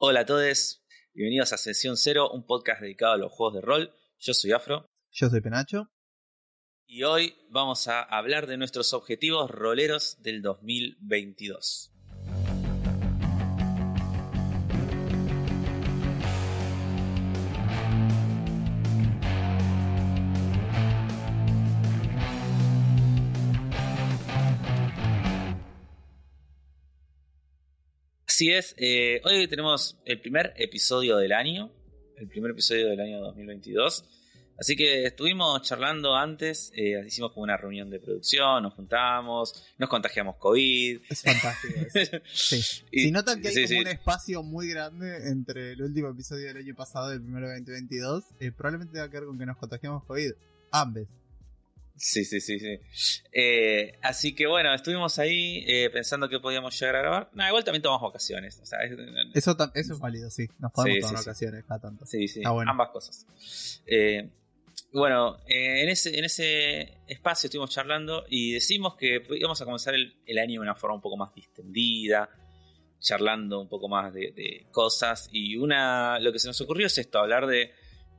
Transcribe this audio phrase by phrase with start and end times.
[0.00, 0.80] Hola a todos,
[1.12, 3.92] bienvenidos a Sesión Cero, un podcast dedicado a los juegos de rol.
[4.20, 5.90] Yo soy Afro Yo soy Penacho.
[6.86, 11.92] y hoy vamos a hablar de nuestros objetivos roleros del 2022.
[28.38, 31.72] Así es, eh, hoy tenemos el primer episodio del año,
[32.16, 34.04] el primer episodio del año 2022.
[34.56, 39.88] Así que estuvimos charlando antes, eh, hicimos como una reunión de producción, nos juntamos, nos
[39.88, 41.00] contagiamos COVID.
[41.10, 41.80] Es fantástico.
[41.94, 42.18] eso.
[42.32, 42.84] Sí.
[42.92, 43.80] Y- si notan que hay sí, como sí.
[43.80, 47.54] un espacio muy grande entre el último episodio del año pasado y el primero de
[47.54, 50.30] 2022, eh, probablemente tenga que ver con que nos contagiamos COVID.
[50.70, 51.08] Ambes.
[51.98, 52.78] Sí, sí, sí, sí.
[53.32, 57.30] Eh, así que bueno, estuvimos ahí eh, pensando que podíamos llegar a grabar.
[57.34, 58.58] No, igual también tomamos vacaciones.
[58.60, 58.92] O sea, es-
[59.34, 60.46] Eso, es válido, sí.
[60.58, 62.06] Nos podemos Sí, tomar sí, ocasiones cada tanto.
[62.06, 62.70] Sí, sí, Está bueno.
[62.70, 63.82] ambas cosas.
[63.86, 64.30] Eh,
[64.92, 69.94] bueno, eh, en, ese, en ese espacio estuvimos charlando y decimos que íbamos a comenzar
[69.94, 72.30] el, el año de una forma un poco más distendida,
[73.00, 75.28] charlando un poco más de, de cosas.
[75.32, 77.72] Y una lo que se nos ocurrió es esto, hablar de,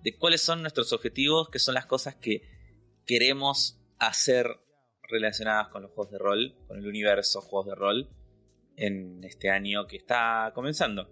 [0.04, 2.44] de cuáles son nuestros objetivos, qué son las cosas que
[3.06, 4.48] queremos hacer
[5.04, 8.10] relacionadas con los juegos de rol, con el universo juegos de rol,
[8.76, 11.10] en este año que está comenzando.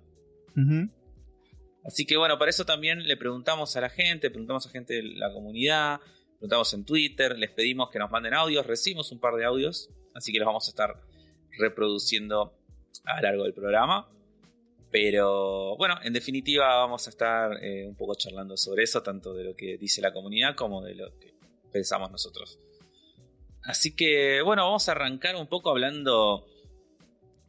[1.83, 5.03] Así que bueno, para eso también le preguntamos a la gente, preguntamos a gente de
[5.03, 5.99] la comunidad,
[6.31, 10.31] preguntamos en Twitter, les pedimos que nos manden audios, recibimos un par de audios, así
[10.31, 11.01] que los vamos a estar
[11.57, 12.57] reproduciendo
[13.05, 14.09] a lo largo del programa.
[14.89, 19.43] Pero bueno, en definitiva vamos a estar eh, un poco charlando sobre eso, tanto de
[19.43, 21.35] lo que dice la comunidad como de lo que
[21.71, 22.59] pensamos nosotros.
[23.67, 26.47] Así que bueno, vamos a arrancar un poco hablando,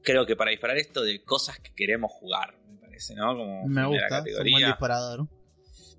[0.03, 3.37] creo que para disparar esto, de cosas que queremos jugar, me parece, ¿no?
[3.37, 4.07] Como Me gusta.
[4.07, 4.67] Es un buen categoría.
[4.67, 5.29] disparador.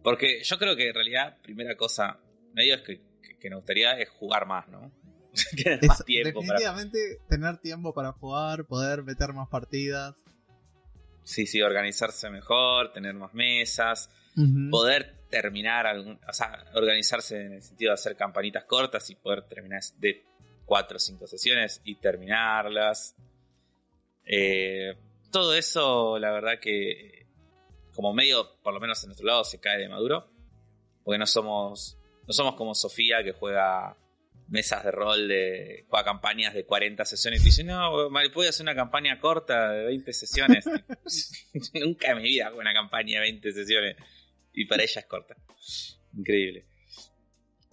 [0.03, 2.19] Porque yo creo que en realidad, primera cosa,
[2.53, 4.91] medio es que, que, que nos gustaría es jugar más, ¿no?
[5.55, 6.59] Tener más tiempo para.
[6.59, 10.15] definitivamente tener tiempo para jugar, poder meter más partidas.
[11.23, 14.09] Sí, sí, organizarse mejor, tener más mesas,
[14.71, 19.43] poder terminar, algún, o sea, organizarse en el sentido de hacer campanitas cortas y poder
[19.43, 20.25] terminar de
[20.65, 23.15] 4 o 5 sesiones y terminarlas.
[24.25, 24.95] Eh,
[25.31, 27.27] todo eso, la verdad que
[27.93, 30.31] como medio, por lo menos en nuestro lado, se cae de maduro.
[31.03, 31.97] Porque no somos,
[32.27, 33.97] no somos como Sofía que juega
[34.47, 38.63] mesas de rol, de, juega campañas de 40 sesiones y dice, no, mal, puedo hacer
[38.63, 40.65] una campaña corta de 20 sesiones.
[41.73, 43.95] Nunca en mi vida hago una campaña de 20 sesiones.
[44.54, 45.36] Y para ella es corta.
[46.14, 46.65] Increíble.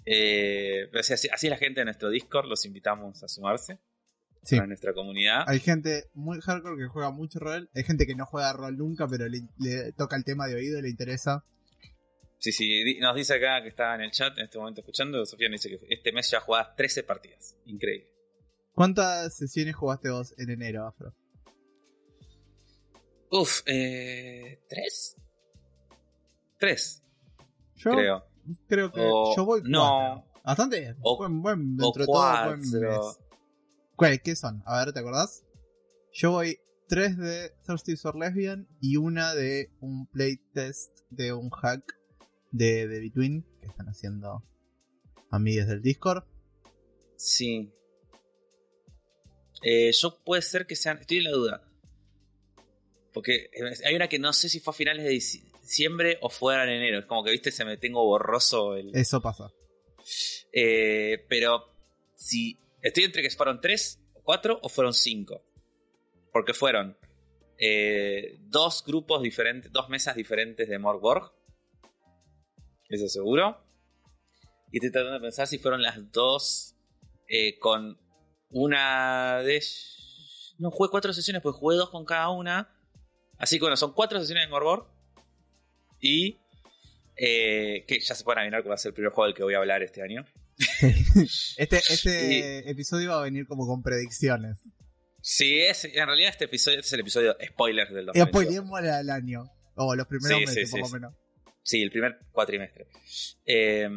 [0.04, 3.80] Eh, pero así, es la gente de nuestro Discord, los invitamos a sumarse
[4.44, 4.56] Sí.
[4.56, 5.42] a nuestra comunidad.
[5.48, 7.68] Hay gente muy hardcore que juega mucho rol.
[7.74, 10.80] Hay gente que no juega rol nunca, pero le, le toca el tema de oído,
[10.80, 11.44] le interesa.
[12.38, 15.24] Sí, sí, nos dice acá que está en el chat en este momento escuchando.
[15.26, 17.56] Sofía nos dice que este mes ya jugadas 13 partidas.
[17.64, 18.08] Increíble.
[18.72, 21.12] ¿Cuántas sesiones jugaste vos en enero, Afro?
[23.30, 25.16] Uf, eh, ¿tres?
[26.58, 27.02] Tres,
[27.76, 28.24] Yo creo.
[28.68, 30.24] creo que O- yo voy no.
[30.44, 30.96] Bastante bien.
[31.02, 32.14] O- buen, buen, dentro de todo,
[32.46, 33.04] buen cuatro.
[33.08, 33.18] mes.
[33.96, 34.62] ¿Cuál- ¿Qué son?
[34.66, 35.44] A ver, ¿te acordás?
[36.12, 36.58] Yo voy
[36.88, 41.82] tres de Thirsty for Lesbian y una de un playtest de un hack
[42.52, 44.42] de The Between que están haciendo
[45.30, 46.24] a mí desde el Discord.
[47.16, 47.72] Sí.
[49.62, 50.98] Eh, yo puede ser que sean.
[50.98, 51.62] Estoy en la duda.
[53.12, 55.10] Porque eh, hay una que no sé si fue a finales de
[55.66, 57.00] diciembre o fuera en enero.
[57.00, 58.94] Es como que, viste, se me tengo borroso el.
[58.94, 59.52] Eso pasa.
[60.52, 61.72] Eh, pero
[62.14, 62.58] si.
[62.80, 65.44] Estoy entre que fueron tres o cuatro o fueron cinco.
[66.32, 66.96] Porque fueron
[67.58, 71.32] eh, dos grupos diferentes, dos mesas diferentes de Morgborg.
[72.88, 73.62] Eso seguro.
[74.70, 76.76] Y estoy tratando de pensar si fueron las dos
[77.28, 77.98] eh, con
[78.50, 79.62] una de.
[80.58, 82.72] No, jugué cuatro sesiones, pues jugué dos con cada una.
[83.38, 84.95] Así que bueno, son cuatro sesiones de Morgborg.
[86.06, 86.38] Y.
[87.16, 89.42] eh, que ya se pueden adivinar que va a ser el primer juego del que
[89.42, 90.24] voy a hablar este año.
[91.56, 94.58] Este, este episodio va a venir como con predicciones.
[95.20, 98.28] Sí, es, en realidad este episodio este es el episodio spoiler del Y 2022.
[98.28, 99.44] spoileémosle al año.
[99.74, 100.92] O los primeros Sí, meses, sí, por sí.
[100.94, 101.14] lo menos.
[101.62, 102.86] Sí, el primer cuatrimestre.
[103.44, 103.88] Eh,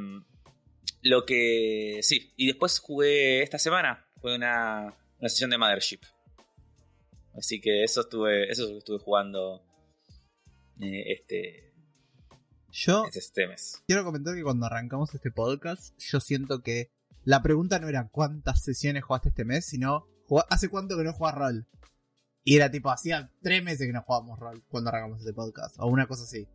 [1.04, 2.00] lo que.
[2.02, 4.06] Sí, y después jugué esta semana.
[4.22, 6.02] Fue una, una sesión de Mothership.
[7.38, 8.50] Así que eso estuve.
[8.52, 9.64] Eso estuve jugando.
[10.82, 11.69] eh, este,
[12.72, 13.06] Yo
[13.88, 16.92] quiero comentar que cuando arrancamos este podcast, yo siento que
[17.24, 21.14] la pregunta no era cuántas sesiones jugaste este mes, sino "Jugá- ¿hace cuánto que no
[21.14, 21.68] juegas rol?
[22.44, 25.88] Y era tipo, hacía tres meses que no jugábamos rol cuando arrancamos este podcast, o
[25.88, 26.48] una cosa así.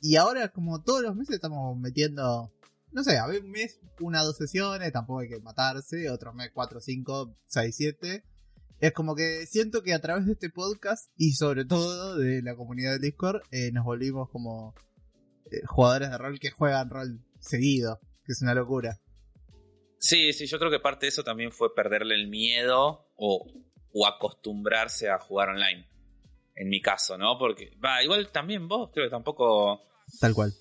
[0.00, 2.52] Y ahora, como todos los meses, estamos metiendo,
[2.92, 6.32] no sé, a ver, un mes, una o dos sesiones, tampoco hay que matarse, otro
[6.32, 8.24] mes, cuatro, cinco, seis, siete.
[8.78, 12.56] Es como que siento que a través de este podcast y sobre todo de la
[12.56, 14.74] comunidad de Discord, eh, nos volvimos como
[15.66, 18.98] jugadores de rol que juegan rol seguido, que es una locura.
[19.98, 23.46] Sí, sí, yo creo que parte de eso también fue perderle el miedo o,
[23.92, 25.86] o acostumbrarse a jugar online.
[26.54, 27.38] En mi caso, ¿no?
[27.38, 29.82] Porque, va, igual también vos, creo que tampoco.
[30.20, 30.52] Tal cual.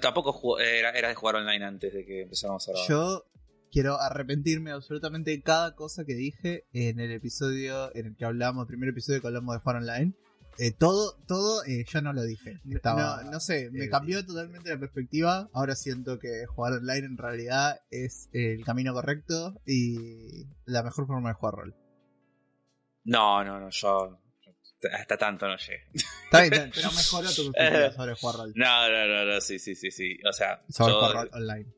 [0.00, 2.88] Tampoco era, era de jugar online antes de que empezáramos a grabar.
[2.88, 3.24] Yo
[3.70, 8.62] quiero arrepentirme absolutamente de cada cosa que dije en el episodio en el que hablamos,
[8.62, 10.14] el primer episodio que hablamos de jugar online.
[10.62, 12.60] Eh, todo, todo, eh, yo no lo dije.
[12.70, 15.48] Estaba, no, no sé, me eh, cambió totalmente la perspectiva.
[15.54, 21.30] Ahora siento que jugar online en realidad es el camino correcto y la mejor forma
[21.30, 21.74] de jugar rol.
[23.04, 24.20] No, no, no, yo
[24.92, 25.80] hasta tanto no llegué.
[25.94, 28.52] Está bien, pero mejoró tu perspectiva sobre jugar rol.
[28.54, 30.18] No, no, no, no, sí, sí, sí, sí.
[30.28, 31.72] O sea, Sobre yo- jugar rol online.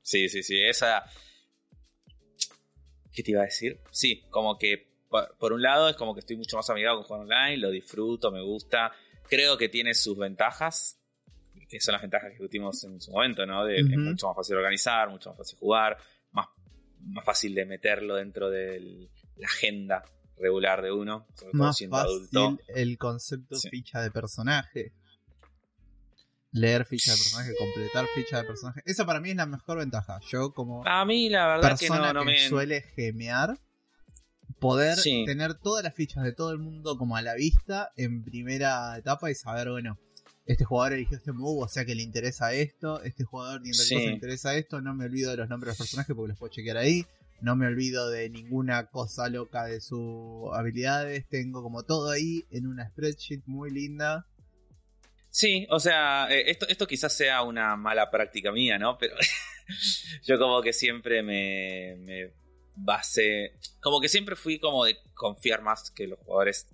[0.00, 0.62] Sí, sí, sí.
[0.64, 1.04] Esa.
[3.12, 3.80] ¿Qué te iba a decir?
[3.90, 7.04] Sí, como que por, por un lado es como que estoy mucho más amigado con
[7.04, 8.92] jugar online, lo disfruto, me gusta.
[9.28, 10.98] Creo que tiene sus ventajas,
[11.68, 13.64] que son las ventajas que discutimos en su momento, ¿no?
[13.64, 15.96] De, Es mucho más fácil organizar, mucho más fácil jugar,
[16.32, 16.46] más,
[17.00, 20.04] más fácil de meterlo dentro de la agenda
[20.38, 22.62] regular de uno, sobre todo Más siendo fácil adulto.
[22.68, 23.68] el concepto Sí.
[23.70, 24.92] ficha de personaje.
[26.52, 28.80] Leer ficha de personaje, completar ficha de personaje.
[28.86, 30.20] Esa para mí es la mejor ventaja.
[30.28, 32.48] Yo como A mí la verdad que no, no que me...
[32.48, 33.58] suele gemear,
[34.60, 35.24] poder Sí.
[35.26, 39.30] tener todas las fichas de todo el mundo como a la vista en primera etapa
[39.30, 39.98] y saber, bueno,
[40.46, 43.74] este jugador eligió este move, o sea que le interesa esto, este jugador ni en
[43.74, 43.94] Sí.
[43.94, 46.38] cosa le interesa esto, no me olvido de los nombres de los personajes porque los
[46.38, 47.04] puedo chequear ahí,
[47.40, 52.66] no me olvido de ninguna cosa loca de sus habilidades, tengo como todo ahí en
[52.66, 54.26] una spreadsheet muy linda.
[55.30, 58.96] Sí, o sea, eh, esto, esto quizás sea una mala práctica mía, ¿no?
[58.96, 59.16] Pero
[60.24, 62.32] yo como que siempre me, me
[62.76, 66.66] basé, como que siempre fui como de confiar más que los jugadores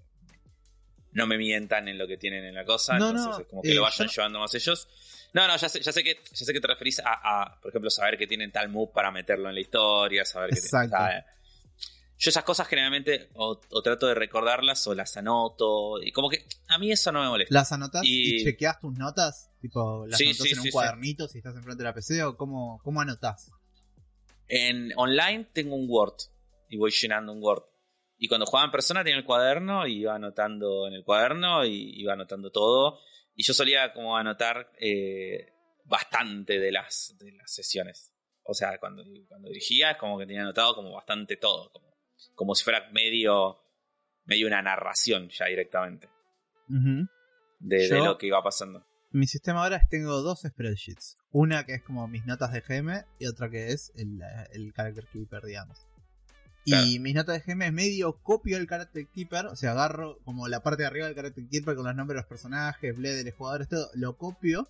[1.13, 3.63] no me mientan en lo que tienen en la cosa, No, entonces no, es como
[3.63, 4.89] que eh, lo vayan yo- llevando más ellos.
[5.35, 7.71] No, no, ya sé, ya sé que ya sé que te referís a, a, por
[7.71, 10.97] ejemplo, saber que tienen tal move para meterlo en la historia, saber que Exacto.
[10.97, 11.27] sea,
[12.19, 16.47] yo esas cosas generalmente o, o trato de recordarlas o las anoto y como que
[16.69, 17.55] a mí eso no me molesta.
[17.55, 19.51] ¿Las anotas y, Y- chequeas tus notas?
[19.61, 22.23] Tipo, ¿las Sí, anotas sí, en un sí, cuadernito si estás enfrente de la PC
[22.25, 23.51] o cómo, cómo anotás?
[24.55, 26.17] En online tengo un Word
[26.69, 27.65] y voy llenando un Word.
[28.19, 31.99] Y cuando jugaba en persona tenía el cuaderno y iba anotando en el cuaderno y
[31.99, 33.01] iba anotando todo.
[33.35, 35.55] Y yo solía como anotar eh,
[35.87, 38.13] bastante de las, de las sesiones.
[38.45, 41.73] O sea, cuando, cuando dirigía es como que tenía anotado como bastante todo.
[41.73, 41.97] Como,
[42.35, 43.65] como si fuera medio,
[44.25, 46.11] medio una narración ya directamente
[47.59, 48.85] de, lo que iba pasando.
[49.13, 51.19] Mi sistema ahora es tengo dos spreadsheets.
[51.33, 54.23] Una que es como mis notas de GM y otra que es el,
[54.53, 55.87] el Character Keeper, digamos.
[56.65, 56.87] Claro.
[56.87, 60.49] Y mis notas de GM es medio copio del Character Keeper, o sea, agarro como
[60.49, 63.25] la parte de arriba del Character Keeper con los nombres de los personajes, bled de
[63.25, 64.69] los jugadores, todo, lo copio.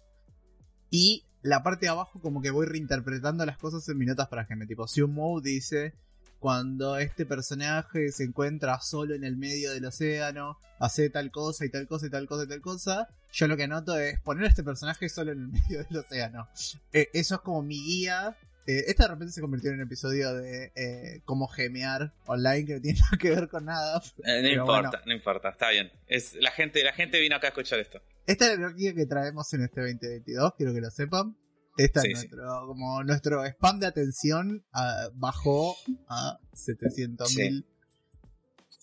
[0.90, 4.44] Y la parte de abajo como que voy reinterpretando las cosas en mis notas para
[4.44, 4.66] GM.
[4.66, 5.94] Tipo, si un mode dice,
[6.42, 11.70] cuando este personaje se encuentra solo en el medio del océano, hace tal cosa y
[11.70, 13.08] tal cosa y tal cosa y tal cosa.
[13.32, 16.48] Yo lo que anoto es poner a este personaje solo en el medio del océano.
[16.92, 18.36] Eh, eso es como mi guía.
[18.66, 22.74] Eh, esta de repente se convirtió en un episodio de eh, cómo gemear online que
[22.74, 24.02] no tiene nada que ver con nada.
[24.24, 25.02] Eh, no importa, bueno.
[25.06, 25.92] no importa, está bien.
[26.08, 28.02] Es, la, gente, la gente vino acá a escuchar esto.
[28.26, 31.36] Esta es la guía que traemos en este 2022, quiero que lo sepan.
[31.76, 32.14] Esta Sí, sí.
[32.14, 35.74] nuestro, como nuestro spam de atención ah, bajó
[36.08, 37.66] a 700 mil.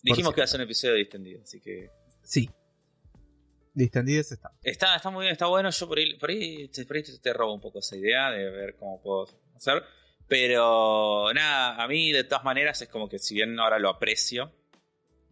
[0.02, 1.90] Dijimos que iba a ser un episodio distendido, así que
[2.24, 2.50] Sí.
[3.74, 4.52] Distendidos está.
[4.64, 5.70] Está, está muy bien, está bueno.
[5.70, 8.30] Yo por ahí, por ahí, te, por ahí te, te robo un poco esa idea
[8.32, 9.84] de ver cómo puedo hacer.
[10.28, 14.52] Pero nada, a mí de todas maneras es como que si bien ahora lo aprecio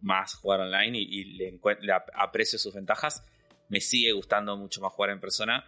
[0.00, 3.22] más jugar online y, y le, le ap- aprecio sus ventajas,
[3.68, 5.64] me sigue gustando mucho más jugar en persona.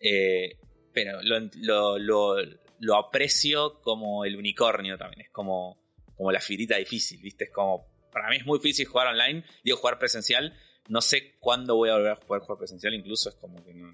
[0.00, 0.58] Eh,
[0.92, 2.34] pero lo, lo, lo,
[2.78, 5.22] lo aprecio como el unicornio también.
[5.22, 5.78] Es como,
[6.16, 7.44] como la firita difícil, ¿viste?
[7.44, 10.54] Es como, para mí es muy difícil jugar online, digo jugar presencial.
[10.88, 13.92] No sé cuándo voy a volver a poder jugar presencial, incluso es como que no,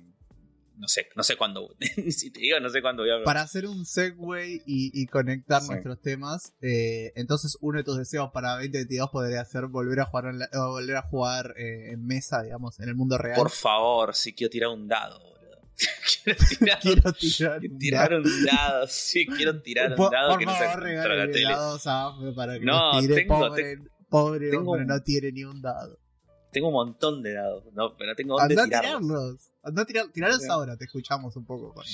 [0.79, 1.75] no sé, no sé cuándo.
[2.11, 3.25] si te digo, no sé cuándo voy a volver.
[3.26, 5.69] Para hacer un segue y, y conectar Sí.
[5.69, 10.33] nuestros temas, eh, entonces uno de tus deseos para 2022 podría ser volver a jugar,
[10.55, 13.37] volver a jugar eh, en mesa, digamos, en el mundo real.
[13.37, 15.36] Por favor, si quiero tirar un dado,
[16.59, 18.23] tirar, Quiero tirar, un tirar dado.
[18.23, 21.45] un dado, sí, quiero tirar un dado por que no sea favor, contra la tele.
[21.45, 23.78] dados a para que No, tire, tengo- pobre,
[24.09, 25.99] Pobre Tengo hombre, un- no tiene ni un dado.
[26.52, 27.97] Tengo un montón de dados, ¿no?
[27.97, 29.00] Pero no tengo dónde Anda a tirarlos.
[29.02, 29.50] tirarlos.
[29.62, 30.49] Anda a tirar, tiralos Sí.
[30.49, 31.75] ahora, te escuchamos un poco.
[31.75, 31.85] Con...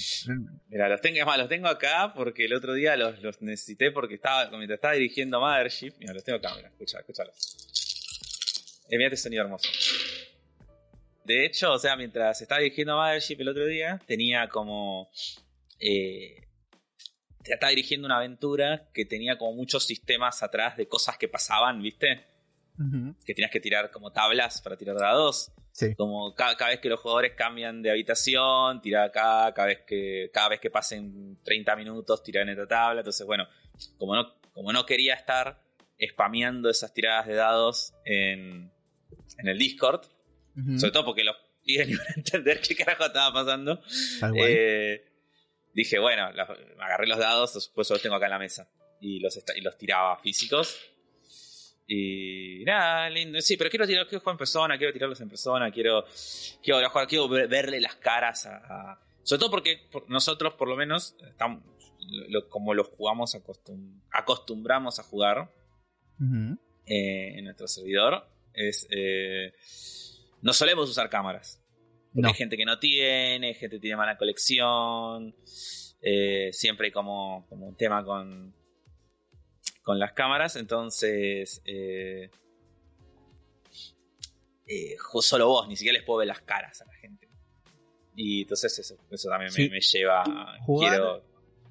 [0.68, 3.90] Mira, los tengo, es más, los tengo acá porque el otro día los, los necesité
[3.90, 5.94] porque estaba, mientras estaba dirigiendo Mothership.
[5.98, 7.34] Mira, los tengo acá, mira, escucha, escúchalos.
[8.88, 9.68] Eh, mira este sonido hermoso.
[11.24, 15.10] De hecho, o sea, mientras estaba dirigiendo Mothership el otro día, tenía como.
[15.78, 16.36] Eh,
[17.44, 22.24] estaba dirigiendo una aventura que tenía como muchos sistemas atrás de cosas que pasaban, ¿viste?
[23.24, 25.52] Que tenías que tirar como tablas para tirar dados.
[25.72, 25.94] Sí.
[25.94, 30.30] Como ca- cada, vez que los jugadores cambian de habitación, tirar acá, cada vez que,
[30.32, 33.00] cada vez que pasen 30 minutos, tirar en esta tabla.
[33.00, 33.46] Entonces, bueno,
[33.98, 35.60] como no, como no quería estar
[36.10, 38.72] spameando esas tiradas de dados en,
[39.38, 40.06] en el Discord,
[40.56, 43.82] Ujú, sobre todo porque los pibes no iban a entender qué carajo estaba pasando,
[44.36, 45.04] eh,
[45.74, 46.48] dije, bueno, los-
[46.80, 48.68] agarré los dados, después los tengo acá en la mesa.
[49.00, 50.78] Y los, y los tiraba físicos.
[51.86, 53.40] Y nada, lindo.
[53.40, 56.04] Sí, pero quiero tirar, quiero jugar en persona, quiero tirarlos en persona, quiero,
[56.62, 58.56] quiero, jugar, quiero ver- verle las caras a,
[58.92, 61.62] a- Sobre todo porque por- nosotros, por lo menos, estamos,
[62.28, 65.52] lo- como los jugamos, acostum- acostumbramos a jugar
[66.20, 68.86] Ujú, eh, en nuestro servidor, es.
[68.90, 69.52] eh,
[70.42, 71.58] no solemos usar cámaras.
[72.14, 72.28] No.
[72.28, 75.34] hay gente que no tiene, gente que tiene mala colección.
[76.02, 78.54] eh, siempre hay como, como un tema con,
[79.82, 80.56] con las cámaras.
[80.56, 82.30] Entonces, eh,
[84.66, 87.28] eh, solo vos, ni siquiera les puedo ver las caras a la gente.
[88.14, 89.70] Y entonces eso, eso también me- Sí.
[89.70, 90.58] me, lleva a...
[90.78, 91.24] Quiero,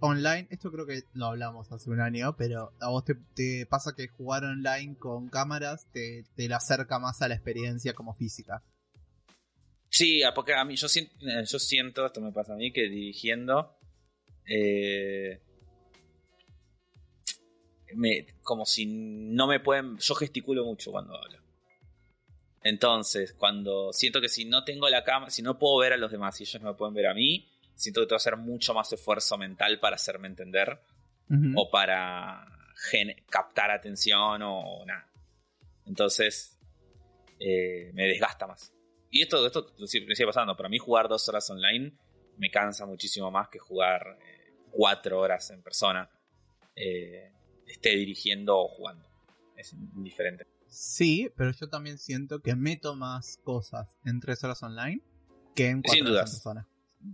[0.03, 4.07] Online, esto creo que lo hablamos hace un año, pero a vos te, pasa que
[4.07, 8.63] jugar online con cámaras te, te lo acerca más a la experiencia como física.
[9.89, 12.89] Sí, a- porque a mí yo siento, yo siento, esto me pasa a mí, que
[12.89, 13.77] dirigiendo
[14.47, 15.39] eh,
[17.93, 21.37] me- como si no me pueden, yo gesticulo mucho cuando hablo.
[22.63, 26.11] Entonces, cuando siento que si no tengo la cámara, si no puedo ver a los
[26.11, 27.47] demás y ellos no me pueden ver a mí,
[27.81, 30.79] siento que tengo que hacer mucho más esfuerzo mental para hacerme entender
[31.55, 32.45] o para
[33.29, 35.09] captar atención o, nada.
[35.85, 36.59] Entonces,
[37.39, 38.73] eh, me desgasta más.
[39.09, 40.55] Y esto, esto me sigue pasando.
[40.55, 41.93] Para mí, jugar dos horas online
[42.37, 46.09] me cansa muchísimo más que jugar eh, cuatro horas en persona.
[46.75, 47.31] eh,
[47.67, 49.05] esté dirigiendo o jugando.
[49.55, 50.45] Es indiferente.
[50.67, 55.01] Sí, pero yo también siento que meto más cosas en tres horas online
[55.55, 56.29] que en cuatro Sin horas dudas.
[56.29, 56.67] en persona.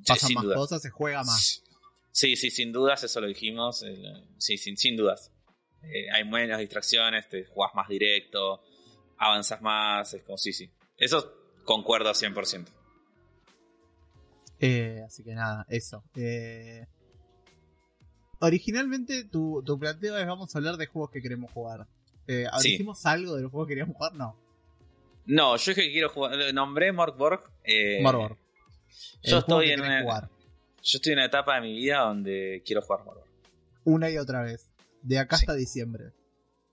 [0.06, 1.64] Pasan más cosas, se juega más.
[2.12, 3.86] Sí, sí, sin dudas, eso lo dijimos.
[4.38, 5.32] sí, sin, sin dudas.
[5.84, 8.62] Eh, hay menos distracciones, te jugás más directo,
[9.18, 10.70] avanzas más, es como sí, sí.
[10.98, 12.66] Eso concuerdo 100%.
[14.60, 16.04] Eh, así que nada, eso.
[16.16, 16.88] Eh,
[18.40, 21.88] originalmente tu, tu planteo es vamos a hablar de juegos que queremos jugar.
[22.28, 22.74] Eh, ¿ahora Sí.
[22.74, 24.14] ¿Hicimos algo de los juegos que queríamos jugar?
[24.14, 24.36] No.
[25.26, 26.54] No, yo dije que quiero jugar.
[26.54, 27.42] Nombré Morkborg.
[27.64, 28.38] Eh, Morborg.
[29.24, 30.30] Yo estoy en una, jugar.
[30.84, 33.28] yo estoy en una etapa de mi vida donde quiero jugar Morborg.
[33.84, 34.70] Una y otra vez.
[35.02, 35.44] De acá Sí.
[35.44, 36.12] hasta diciembre.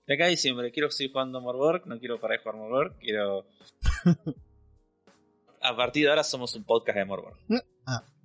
[0.07, 3.47] De acá a diciembre quiero seguir jugando Morborg, no quiero parar de jugar Morborg, quiero.
[5.61, 7.37] a partir de ahora somos un podcast de Morborg.
[7.47, 7.61] Bien.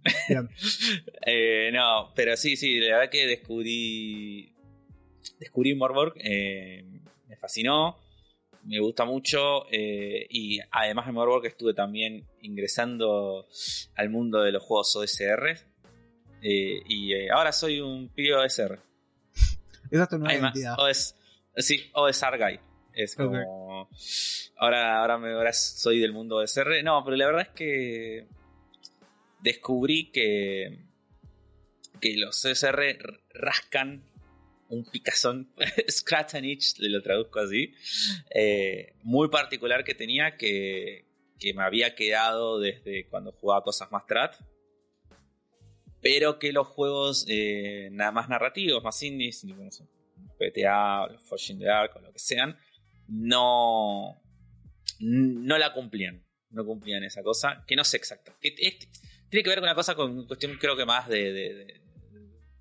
[1.27, 4.55] Eh, no, pero sí, sí, la verdad que descubrí.
[5.39, 6.83] Descubrí Morborg, eh,
[7.29, 7.99] me fascinó,
[8.65, 9.67] me gusta mucho.
[9.71, 13.47] eh, y además de Morborg, estuve también ingresando
[13.97, 15.49] al mundo de los juegos OSR.
[16.43, 18.79] eh, y eh, ahora soy un pibe OSR.
[19.91, 20.79] Esa es tu nueva Hay más, identidad.
[20.79, 21.15] OS,
[21.57, 22.61] sí, OSR Guy.
[22.95, 23.89] Es como.
[24.57, 26.83] Ahora, ahora, me, ahora soy del mundo OSR.
[26.85, 28.27] No, pero la verdad es que
[29.41, 30.85] descubrí que,
[32.01, 32.99] que los OSR
[33.35, 34.05] rascan
[34.71, 35.53] un picazón,
[35.89, 37.75] scratch and itch, le lo traduzco así,
[38.35, 41.07] eh, muy particular que tenía que,
[41.39, 44.37] que me había quedado desde cuando jugaba cosas más strat,
[46.01, 49.45] pero que los juegos eh, nada más narrativos, más indies,
[50.39, 52.57] PTA, los Forging the Dark o lo que sean,
[53.09, 54.23] no,
[55.01, 56.25] no la cumplían.
[56.53, 58.37] No cumplían esa cosa, que no sé exacta.
[58.41, 61.81] Tiene que ver con una cosa, con cuestión creo que más de-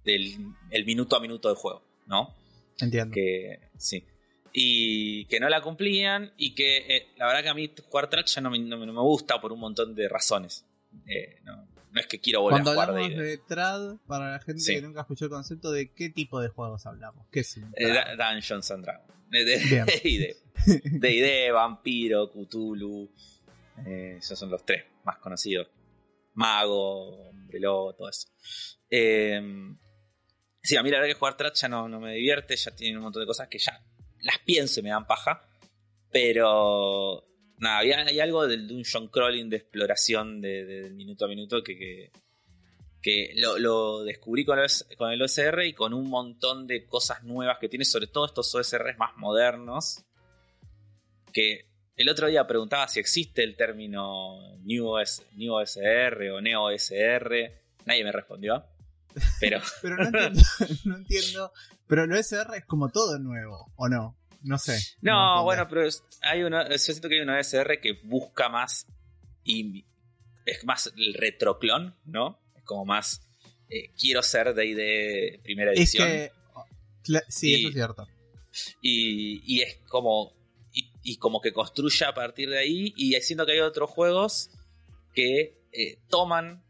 [0.04, 0.36] del
[0.70, 2.36] el minuto a minuto del juego, ¿no?
[2.82, 3.14] Entiendo.
[3.14, 4.04] Que sí.
[4.52, 8.26] Y que no la cumplían y que eh, la verdad que a mí jugar track
[8.26, 10.66] ya no me, no no me gusta por un montón de razones.
[11.06, 14.32] Eh, no, no es que quiero volver Cuando a jugar hablamos de, de trad, para
[14.34, 14.74] la gente Sí.
[14.76, 17.28] que nunca escuchó el concepto, ¿de qué tipo de juegos hablamos?
[17.32, 19.14] ¿Qué es un eh, Dungeons and Dragons.
[19.30, 20.36] De.
[20.66, 23.12] D&D, Vampiro, Cthulhu.
[23.86, 25.68] eh, esos son los tres más conocidos.
[26.34, 28.28] Mago, Hombre Lobo, todo eso.
[28.90, 29.40] Eh,
[30.62, 32.98] sí, a mí la verdad que jugar Trash ya no, no me divierte, ya tiene
[32.98, 33.82] un montón de cosas que ya
[34.22, 35.42] las pienso y me dan paja.
[36.12, 37.26] Pero.
[37.58, 42.10] Nada, había, hay algo del dungeon crawling de exploración de, minuto a minuto que,
[43.02, 47.58] que, lo, descubrí con el, con el OSR y con un montón de cosas nuevas
[47.60, 50.06] que tiene, sobre todo estos OSRs más modernos.
[51.34, 51.66] Que
[51.98, 57.62] el otro día preguntaba si existe el término New, OS, New OSR o Neo OSR.
[57.86, 58.66] Nadie me respondió.
[59.40, 60.42] Pero Pero no entiendo,
[60.86, 61.54] no entiendo.
[61.88, 64.16] Pero el OSR es como todo nuevo, ¿o no?
[64.44, 64.80] No sé.
[65.02, 65.88] No, bueno, pero
[66.22, 68.88] hay uno, yo siento que hay un OSR que busca más
[69.44, 69.86] y
[70.46, 72.40] es más el retroclon, ¿no?
[72.56, 73.22] Es como más
[73.70, 76.32] eh, quiero ser de primera Es edición que.
[77.04, 78.08] cla- Sí, Y- eso es cierto.
[78.82, 80.34] y, y es como
[80.74, 84.52] y, y como que construye a partir de ahí y siento que hay otros juegos
[85.14, 86.64] que eh, toman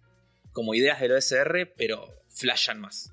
[0.54, 2.08] como ideas del OSR pero
[2.40, 3.12] flashan más.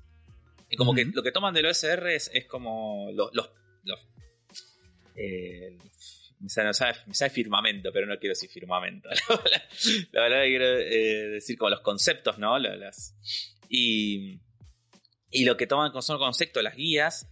[0.69, 3.49] Y como que lo que toman del OSR es, es como los, los,
[3.83, 4.09] los
[5.15, 5.77] eh,
[6.39, 9.09] me sale, me sale- me sale firmamento, pero no quiero decir firmamento.
[10.11, 12.57] La verdad que quiero eh, decir como los conceptos, ¿no?
[12.59, 13.15] La- Las,
[13.69, 14.39] y,
[15.31, 17.27] y lo que toman son conceptos, las guías,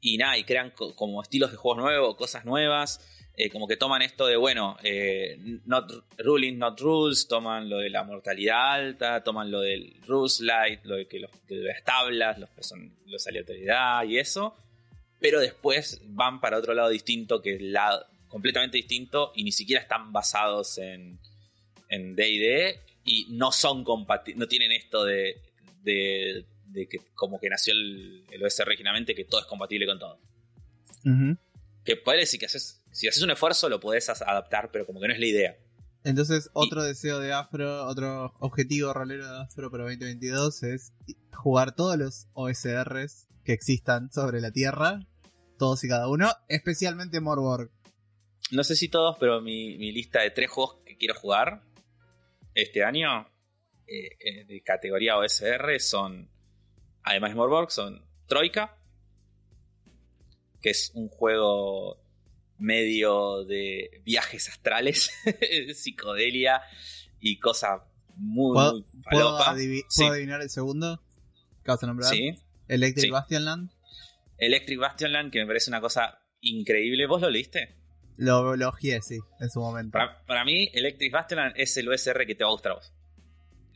[0.00, 3.00] y nada, y crean co- como estilos de juegos nuevos, cosas nuevas.
[3.36, 7.90] Eh, como que toman esto de, bueno, eh, not ruling, not rules, toman lo de
[7.90, 12.38] la mortalidad alta, toman lo del rules light, lo de que los, de las tablas,
[12.38, 14.56] los, person- los aleatoriedad y eso,
[15.18, 19.80] pero después van para otro lado distinto, que es la, completamente distinto, y ni siquiera
[19.82, 21.18] están basados en
[21.88, 25.36] en D&D y no son compatibles, no tienen esto de,
[25.82, 29.98] de, de que como que nació el, el OS originalmente, que todo es compatible con
[29.98, 30.18] todo.
[31.04, 31.36] Ujú.
[31.84, 35.08] Que puede decir que haces, si haces un esfuerzo lo podés adaptar, pero como que
[35.08, 35.56] no es la idea.
[36.04, 40.92] Entonces, otro deseo de Afro, otro objetivo rolero de Afro para 2022 es
[41.32, 45.00] jugar todos los OSRs que existan sobre la Tierra,
[45.58, 47.70] todos y cada uno, especialmente Morborg.
[48.50, 51.62] No sé si todos, pero mi, mi lista de tres juegos que quiero jugar
[52.54, 53.28] este año
[53.86, 56.28] eh, eh, de categoría OSR son,
[57.02, 58.76] además de Morborg, son Troika,
[60.60, 62.01] que es un juego
[62.62, 65.10] medio de viajes astrales,
[65.74, 66.62] psicodelia
[67.20, 67.80] y cosas
[68.16, 69.38] muy, ¿Puedo, muy ¿puedo,
[69.88, 70.00] Sí.
[70.00, 71.02] puedo adivinar el segundo?
[71.64, 72.10] ¿Qué vas a nombrar?
[72.10, 72.34] Sí.
[72.68, 73.10] Electric Sí.
[73.10, 73.70] Bastion Land.
[74.38, 77.06] Electric Bastion Land, que me parece una cosa increíble.
[77.06, 77.76] ¿Vos lo leíste?
[78.16, 79.92] Lo elogié, sí, en su momento.
[79.92, 82.92] Para, para mí, Electric Bastion es el OSR que te va a gustar a vos.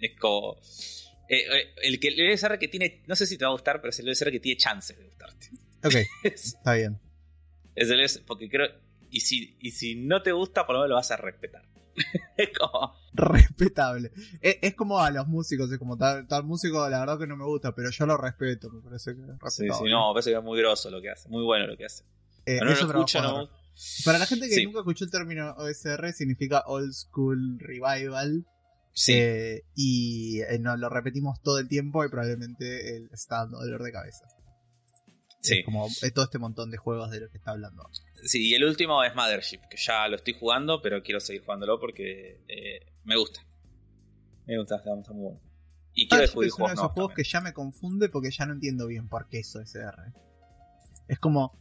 [0.00, 0.56] Es como.
[1.28, 3.02] eh, eh, el, que, el OSR que tiene.
[3.06, 5.04] No sé si te va a gustar, pero es el OSR que tiene chances de
[5.04, 5.48] gustarte.
[5.84, 5.94] Ok,
[6.24, 6.98] es está bien.
[7.76, 8.68] El OSR porque creo.
[9.10, 11.62] Y si, y si no te gusta, por lo menos lo vas a respetar.
[12.36, 12.94] es como.
[13.14, 14.12] Respetable.
[14.40, 17.36] Es, es como a los músicos, es como tal, tal músico, la verdad que no
[17.36, 20.30] me gusta, pero yo lo respeto, me parece que es Sí, sí, no, me parece
[20.32, 21.28] que es muy grosso lo que hace.
[21.28, 22.04] Muy bueno lo que hace.
[22.44, 23.48] Eh, No, es lo escucho, no.
[24.04, 24.64] Para la gente que Sí.
[24.64, 28.46] nunca escuchó el término OSR, significa Old School Revival.
[28.92, 29.12] Sí.
[29.14, 33.82] eh, y eh, no, lo repetimos todo el tiempo y probablemente él está dando dolor
[33.82, 34.24] de cabeza.
[35.46, 35.58] Sí.
[35.58, 37.88] Es como eh, todo este montón de juegos de lo que está hablando.
[38.24, 41.78] Sí, y el último es Mothership, que ya lo estoy jugando, pero quiero seguir jugándolo
[41.80, 43.40] porque eh, me gusta.
[44.46, 45.40] Me gusta, está, está muy bueno.
[45.94, 48.44] Y quiero Ah, descubrir es uno de esos juegos que ya me confunde porque ya
[48.46, 50.12] no entiendo bien por qué es OSR.
[51.08, 51.58] Es como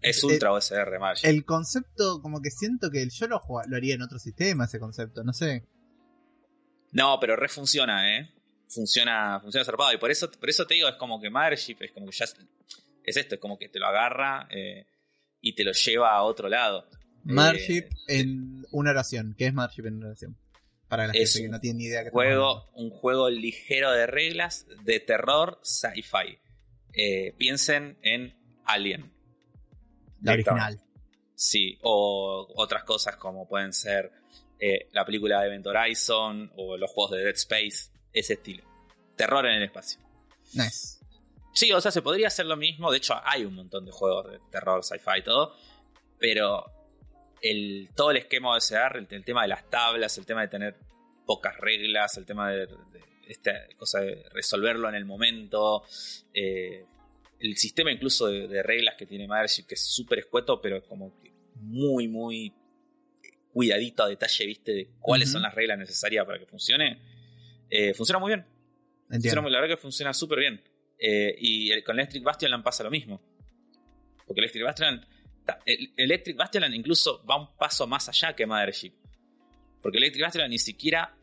[0.00, 1.28] Es ultra OSR, Marge.
[1.28, 5.24] el concepto, como que siento que yo lo, lo haría en otro sistema, ese concepto,
[5.24, 5.64] no sé.
[6.92, 8.30] No, pero refunciona, ¿eh?
[8.68, 9.92] Funciona, funciona zarpado.
[9.92, 12.26] Y por eso, por eso te digo, es como que Mothership es como que ya
[13.04, 14.86] es, es esto, es como que te lo agarra eh,
[15.40, 16.88] y te lo lleva a otro lado.
[17.24, 19.34] Mothership Eh, en una oración.
[19.36, 20.36] ¿Qué es Mothership en una oración?
[20.88, 24.66] Para la gente que no tiene ni idea que juego, un juego ligero de reglas
[24.84, 26.38] de terror sci-fi.
[26.94, 28.34] Eh, piensen en
[28.64, 29.12] Alien.
[30.22, 30.80] La original.
[31.34, 34.10] Sí, o otras cosas como pueden ser
[34.58, 38.64] eh, la película de Event Horizon o los juegos de Dead Space, ese estilo.
[39.14, 40.00] Terror en el espacio.
[40.54, 40.97] Nice.
[41.58, 42.88] Sí, o sea, se podría hacer lo mismo.
[42.92, 45.56] De hecho, hay un montón de juegos de terror, sci-fi y todo.
[46.16, 46.64] Pero
[47.42, 50.48] el, todo el esquema de SR, el, el tema de las tablas, el tema de
[50.48, 50.76] tener
[51.26, 55.82] pocas reglas, el tema de, de esta cosa de resolverlo en el momento.
[56.32, 56.84] eh,
[57.40, 61.18] el sistema incluso de, de reglas que tiene Mothership, que es súper escueto, pero como
[61.20, 62.52] que muy, muy
[63.52, 67.00] cuidadito a detalle, viste, de cuáles son las reglas necesarias para que funcione.
[67.68, 68.46] eh, funciona muy bien.
[69.10, 70.62] Funciona la verdad que funciona súper bien.
[70.98, 73.20] Eh, y el- con Electric Bastion pasa lo mismo.
[74.26, 75.06] Porque Electric Bastion.
[75.96, 78.92] Electric Bastion incluso va un paso más allá que Mothership.
[79.80, 81.16] Porque Electric Bastion ni siquiera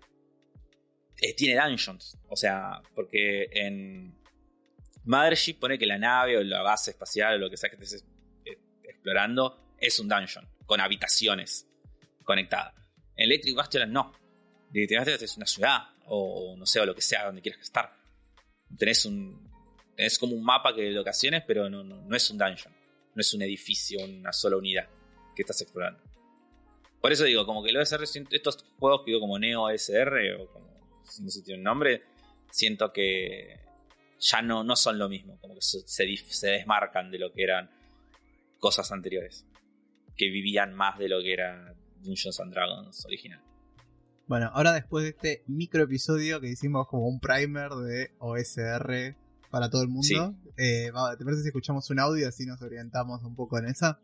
[1.21, 2.17] eh, tiene dungeons.
[2.29, 4.17] O sea, porque en
[5.03, 8.03] Mothership pone que la nave o la base espacial o lo que sea que estés
[8.45, 10.47] eh, explorando es un dungeon.
[10.65, 11.67] con habitaciones
[12.23, 12.73] conectadas.
[13.15, 14.11] En Electric Bastion no.
[14.73, 17.95] Electric Bastion es una ciudad, o no sé, o lo que sea, donde quieras estar.
[18.77, 19.44] Tenés un.
[19.95, 22.73] Tenés como un mapa que de locaciones, pero no, no, es un dungeon.
[23.13, 24.89] No es un edificio, una sola unidad
[25.35, 26.01] que estás explorando.
[27.01, 30.51] Por eso digo, como que el OSR, estos juegos que digo como Neo SR, o
[30.51, 32.03] como si no se tiene un nombre,
[32.51, 33.59] siento que
[34.19, 37.69] ya no, no son lo mismo, como que se, se, desmarcan de lo que eran
[38.59, 39.45] cosas anteriores,
[40.17, 43.41] que vivían más de lo que era Dungeons and Dragons original.
[44.27, 49.15] Bueno, ahora después de este micro episodio que hicimos como un primer de OSR
[49.49, 53.35] para todo el mundo, eh, ¿te parece si escuchamos un audio así nos orientamos un
[53.35, 53.99] poco en esa?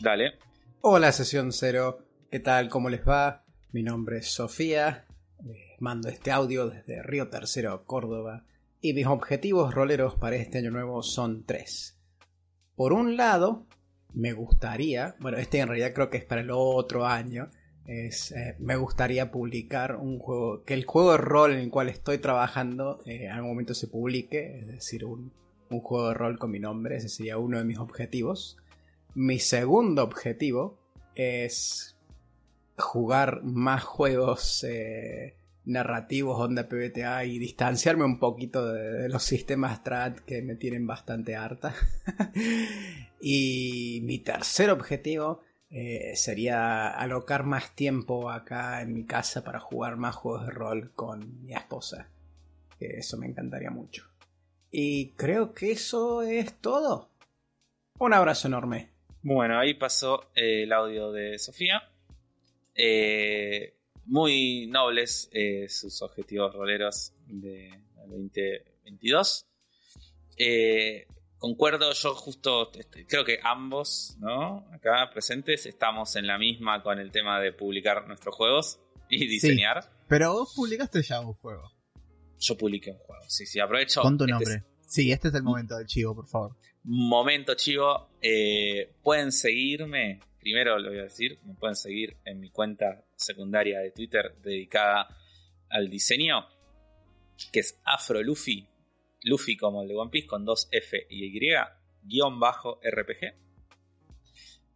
[0.00, 0.34] Dale.
[0.80, 2.06] Hola, sesión cero.
[2.30, 2.68] ¿Qué tal?
[2.68, 3.44] ¿Cómo les va?
[3.72, 5.06] Mi nombre es Sofía.
[5.44, 8.44] Les mando este audio desde Río Tercero, Córdoba.
[8.80, 11.98] Y mis objetivos roleros para este año nuevo son tres.
[12.76, 13.66] Por un lado,
[14.14, 17.50] me gustaría, bueno, este en realidad creo que es para el otro año,
[17.88, 22.18] eh, me gustaría publicar un juego, que el juego de rol en el cual estoy
[22.18, 25.32] trabajando eh, en algún momento se publique, es decir, un,
[25.70, 28.58] juego de rol con mi nombre, ese sería uno de mis objetivos.
[29.14, 30.78] Mi segundo objetivo
[31.14, 31.96] es
[32.76, 40.16] jugar más juegos eh, narrativos, onda PBTA y distanciarme un poquito de, los sistemas TRAD
[40.26, 41.74] que me tienen bastante harta.
[43.20, 49.96] y mi tercer objetivo eh, sería alocar más tiempo acá en mi casa para jugar
[49.96, 52.08] más juegos de rol con mi esposa.
[52.80, 54.08] Eso me encantaría mucho.
[54.70, 57.10] Y creo que eso es todo.
[57.98, 58.90] Un abrazo enorme.
[59.22, 61.82] Bueno, ahí pasó el audio de Sofía.
[62.74, 63.74] Eh,
[64.06, 69.46] muy nobles eh, sus objetivos roleros de 2022.
[71.38, 74.66] Concuerdo, yo justo este, creo que ambos, ¿no?
[74.72, 79.90] Acá presentes estamos en la misma con el tema de publicar nuestros juegos y diseñar.
[80.08, 81.70] pero vos publicaste ya un juego.
[82.38, 84.02] Yo publiqué un juego, sí, sí, aprovecho.
[84.02, 84.64] Con tu este nombre.
[84.86, 86.56] sí, este es el momento del chivo, por favor.
[86.84, 88.10] Momento chivo.
[88.20, 93.80] Eh, pueden seguirme primero lo voy a decir, me pueden seguir en mi cuenta secundaria
[93.80, 95.08] de Twitter dedicada
[95.68, 96.46] al diseño,
[97.52, 98.22] que es Afro
[99.22, 101.54] Luffy, como el de One Piece con dos F y Y,
[102.02, 103.34] guion bajo RPG.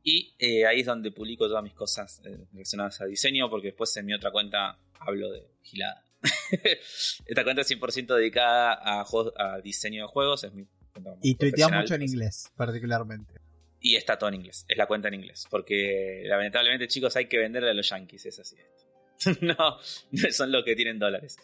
[0.05, 3.97] Y eh, ahí es donde publico todas mis cosas eh, relacionadas a diseño, porque después
[3.97, 6.05] en mi otra cuenta hablo de gilada.
[7.27, 9.05] Esta cuenta es 100% dedicada a,
[9.37, 10.45] a, diseño de juegos.
[10.45, 10.67] Es mi
[11.23, 13.35] y tuiteas mucho en inglés, particularmente.
[13.81, 14.65] Y está todo en inglés.
[14.69, 15.47] Es la cuenta en inglés.
[15.51, 18.27] Porque lamentablemente, chicos, hay que venderle a los yankees.
[18.27, 19.41] Es así esto.
[19.41, 19.79] no,
[20.31, 21.37] son los que tienen dólares.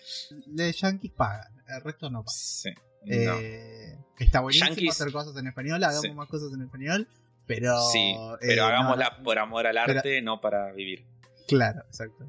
[0.46, 1.52] Los yankees pagan.
[1.68, 2.38] El resto no pagan.
[2.38, 2.70] Sí.
[3.06, 5.82] Eh, está buenísimo hacer cosas en español.
[5.82, 7.08] Hagamos más cosas en español.
[7.46, 7.80] Pero.
[7.90, 11.04] Sí, pero eh, hagámosla por amor al arte, no para vivir.
[11.46, 12.28] Claro, exacto.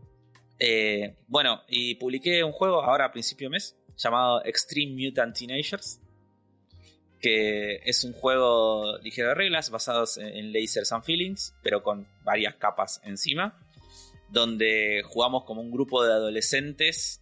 [0.60, 6.00] Eh, bueno, y publiqué un juego ahora a principio de mes llamado Extreme Mutant Teenagers
[7.20, 12.56] que es un juego ligero de reglas basados en, lasers and feelings, pero con varias
[12.56, 13.58] capas encima,
[14.30, 17.22] donde jugamos como un grupo de adolescentes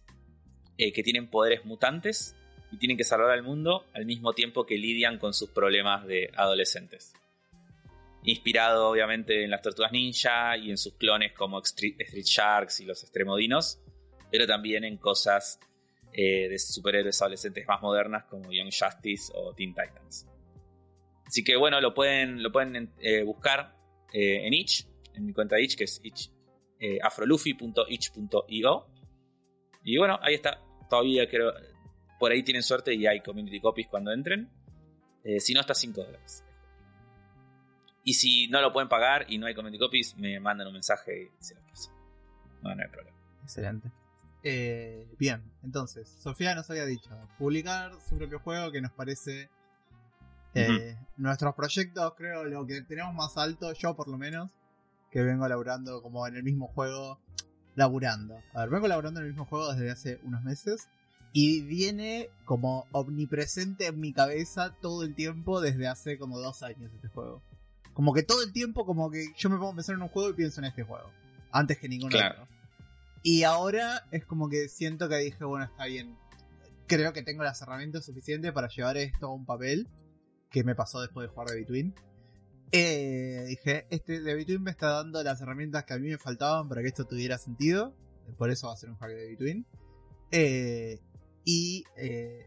[0.76, 2.36] eh, que tienen poderes mutantes
[2.70, 6.30] y tienen que salvar al mundo al mismo tiempo que lidian con sus problemas de
[6.36, 7.12] adolescentes.
[8.24, 13.02] Inspirado obviamente en las tortugas ninja y en sus clones como Street, Sharks y los
[13.02, 13.80] Extremodinos,
[14.30, 15.58] pero también en cosas
[16.12, 20.26] eh, de superhéroes adolescentes más modernas como Young Justice o Teen Titans.
[21.26, 23.76] Así que bueno, lo pueden, lo pueden eh, buscar
[24.12, 26.30] eh, en itch, en mi cuenta itch, que es itch,
[27.02, 28.86] afroluffy.itch.io.
[29.84, 30.60] Y bueno, ahí está.
[30.88, 31.52] Todavía creo,
[32.18, 34.48] por ahí tienen suerte y hay community copies cuando entren.
[35.38, 36.44] si no, está 5 dólares.
[38.04, 41.30] Y si no lo pueden pagar y no hay community copies, me mandan un mensaje
[41.38, 41.90] y se los paso.
[42.62, 43.16] No, no hay problema.
[43.42, 43.90] Excelente.
[44.42, 49.50] Eh, bien, entonces, Sofía nos había dicho publicar su propio juego que nos parece
[50.54, 54.50] eh, nuestros proyectos, creo, lo que tenemos más alto, yo por lo menos,
[55.10, 57.18] que vengo laburando como en el mismo juego,
[57.74, 58.40] laburando.
[58.54, 60.88] A ver, vengo laburando en el mismo juego desde hace unos meses
[61.40, 66.92] y viene como omnipresente en mi cabeza todo el tiempo desde hace como dos años
[66.92, 67.44] este juego.
[67.94, 70.30] Como que todo el tiempo, como que yo me pongo a pensar en un juego
[70.30, 71.08] y pienso en este juego,
[71.52, 72.48] antes que ningún otro.
[73.22, 76.18] Y ahora es como que siento que dije, bueno, está bien.
[76.88, 79.86] Creo que tengo las herramientas suficientes para llevar esto a un papel.
[80.50, 81.94] Que me pasó después de jugar de Between.
[82.72, 86.68] Eh, dije, este de Between me está dando las herramientas que a mí me faltaban
[86.68, 87.94] para que esto tuviera sentido.
[88.36, 89.66] Por eso va a ser un hack de Between.
[90.32, 90.98] Eh,
[91.50, 92.44] y eh,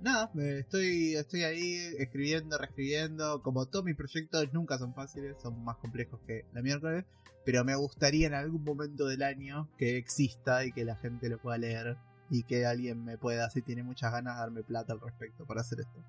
[0.00, 3.40] nada, me estoy, estoy ahí escribiendo, reescribiendo.
[3.40, 7.04] Como todos mis proyectos nunca son fáciles, son más complejos que la miércoles.
[7.44, 11.38] Pero me gustaría en algún momento del año que exista y que la gente lo
[11.38, 11.96] pueda leer.
[12.30, 15.78] Y que alguien me pueda, si tiene muchas ganas, darme plata al respecto para hacer
[15.78, 16.04] esto.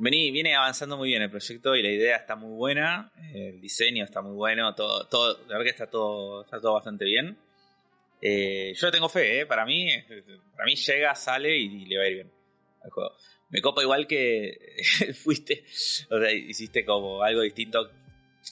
[0.00, 4.02] Vení, viene avanzando muy bien el proyecto y la idea está muy buena, el diseño
[4.02, 7.38] está muy bueno, todo, todo, la verdad que está todo, está todo bastante bien.
[8.20, 9.46] Eh, yo tengo fe, ¿eh?
[9.46, 9.88] para mí,
[10.52, 12.32] para mí llega, sale y, le va a ir bien
[12.82, 13.12] al juego.
[13.48, 14.58] Me copa igual que
[15.14, 15.64] fuiste,
[16.10, 17.90] o sea, hiciste como algo distinto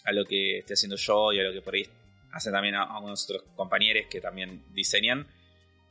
[0.05, 1.87] a lo que estoy haciendo yo y a lo que por ahí
[2.33, 5.27] hacen también a, a otros compañeros que también diseñan,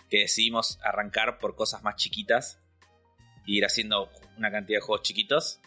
[0.09, 2.59] que decidimos arrancar por cosas más chiquitas
[3.45, 5.59] y ir haciendo una cantidad de juegos chiquitos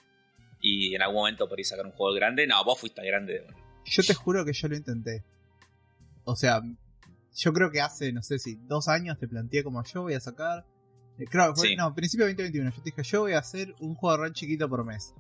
[0.61, 2.47] y en algún momento por ahí sacar un juego grande.
[2.47, 3.47] No, vos fuiste grande.
[3.85, 5.25] Yo te juro que yo lo intenté.
[6.25, 6.61] O sea,
[7.35, 10.21] yo creo que hace, no sé si, dos años te planteé como yo voy a
[10.21, 10.67] sacar.
[11.19, 12.71] Eh, creo que fue, no, principio de 2021.
[12.71, 15.15] Yo te dije, yo voy a hacer un juego de rol chiquito por mes.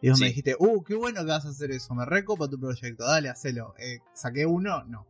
[0.00, 1.94] Y vos me dijiste, uh, qué bueno que vas a hacer eso.
[1.94, 3.74] Me recopa tu proyecto, dale, hacelo.
[3.78, 4.84] Eh, ¿Saqué uno?
[4.84, 5.06] No.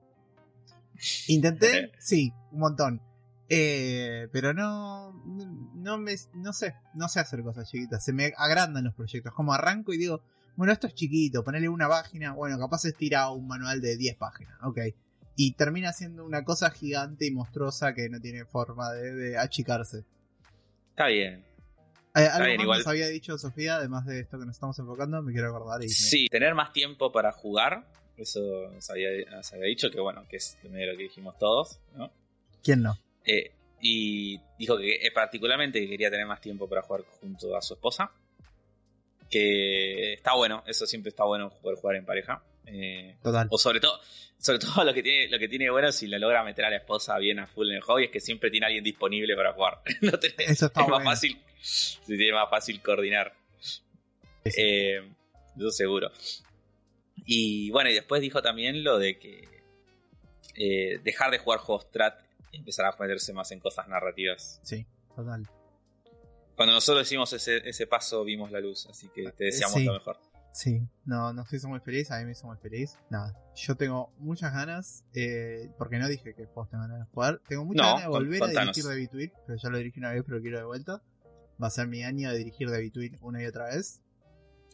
[1.27, 1.91] ¿Intenté?
[1.99, 3.03] sí, un montón.
[3.49, 5.13] Eh, pero no,
[5.75, 8.05] no me, no sé, no sé hacer cosas chiquitas.
[8.05, 9.35] Se me agrandan los proyectos.
[9.35, 10.23] Como arranco y digo,
[10.55, 14.17] bueno, esto es chiquito, ponerle una página, bueno, capaz es tirar un manual de 10
[14.17, 14.79] páginas, ok
[15.37, 20.05] y termina siendo una cosa gigante y monstruosa que no tiene forma de, achicarse.
[20.91, 21.45] Está bien.
[22.17, 25.33] Eh, algo más nos había dicho Sofía, además de esto que nos estamos enfocando, me
[25.33, 25.83] quiero acordar.
[25.83, 27.85] Y sí, tener más tiempo para jugar,
[28.17, 28.41] eso
[28.73, 29.11] nos había,
[29.65, 32.13] dicho, que bueno, que es lo que dijimos todos, ¿no?
[32.63, 32.97] ¿Quién no?
[33.27, 37.61] Eh, y dijo que eh, particularmente que quería tener más tiempo para jugar junto a
[37.61, 38.11] su esposa.
[39.29, 42.43] Que está bueno, eso siempre está bueno poder jugar en pareja.
[43.23, 43.49] Total.
[43.51, 44.01] O sobre todo,
[44.39, 46.77] sobre todo lo que tiene, lo que tiene bueno si lo logra meter a la
[46.77, 49.81] esposa bien a full en el hobby es que siempre tiene alguien disponible para jugar.
[50.39, 51.41] Eso está es más fácil.
[51.61, 53.35] Se tiene más fácil coordinar.
[54.45, 55.01] Eh,
[55.57, 56.11] eso seguro.
[57.25, 59.49] Y bueno, y después dijo también lo de que
[60.57, 62.21] eh, dejar de jugar juegos strat
[62.53, 64.61] y empezar a meterse más en cosas narrativas.
[64.63, 64.85] Sí,
[65.17, 65.49] total.
[66.55, 70.19] Cuando nosotros hicimos ese, ese paso vimos la luz, así que te deseamos lo mejor.
[70.55, 72.97] Sí, no, no estoy muy feliz, a mí me hizo muy feliz.
[73.11, 77.43] Nada, yo tengo muchas ganas, eh, porque no dije que vos tengan ganas de jugar.
[77.49, 80.23] Tengo muchas ganas de volver a dirigir de Between, pero ya lo dirigí una vez,
[80.25, 81.03] pero quiero de vuelta.
[81.61, 84.01] Va a ser mi año de dirigir de Between una y otra vez.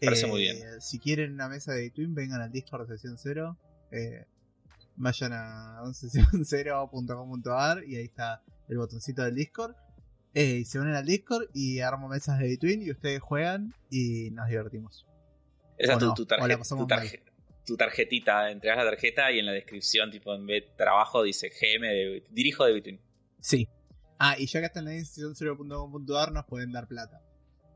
[0.03, 0.59] Parece muy bien.
[0.59, 3.57] Eh, si quieren una mesa de Between, vengan al Discord de sesión 0.
[3.91, 4.27] Eh,
[4.97, 9.75] vayan a sesión0.com.ar y ahí está el botoncito del Discord.
[10.35, 14.47] y se unen al Discord y armo mesas de Between y ustedes juegan y nos
[14.47, 15.07] divertimos.
[15.81, 16.15] Esa es tu,
[17.65, 21.49] tu, tarjetita, entregas la tarjeta y en la descripción, tipo en vez de trabajo, dice
[21.49, 23.01] GM de dirijo de Between.
[23.41, 23.67] Sí.
[24.19, 27.23] Ah, y ya que están en la institución 0.com.ar nos pueden dar plata.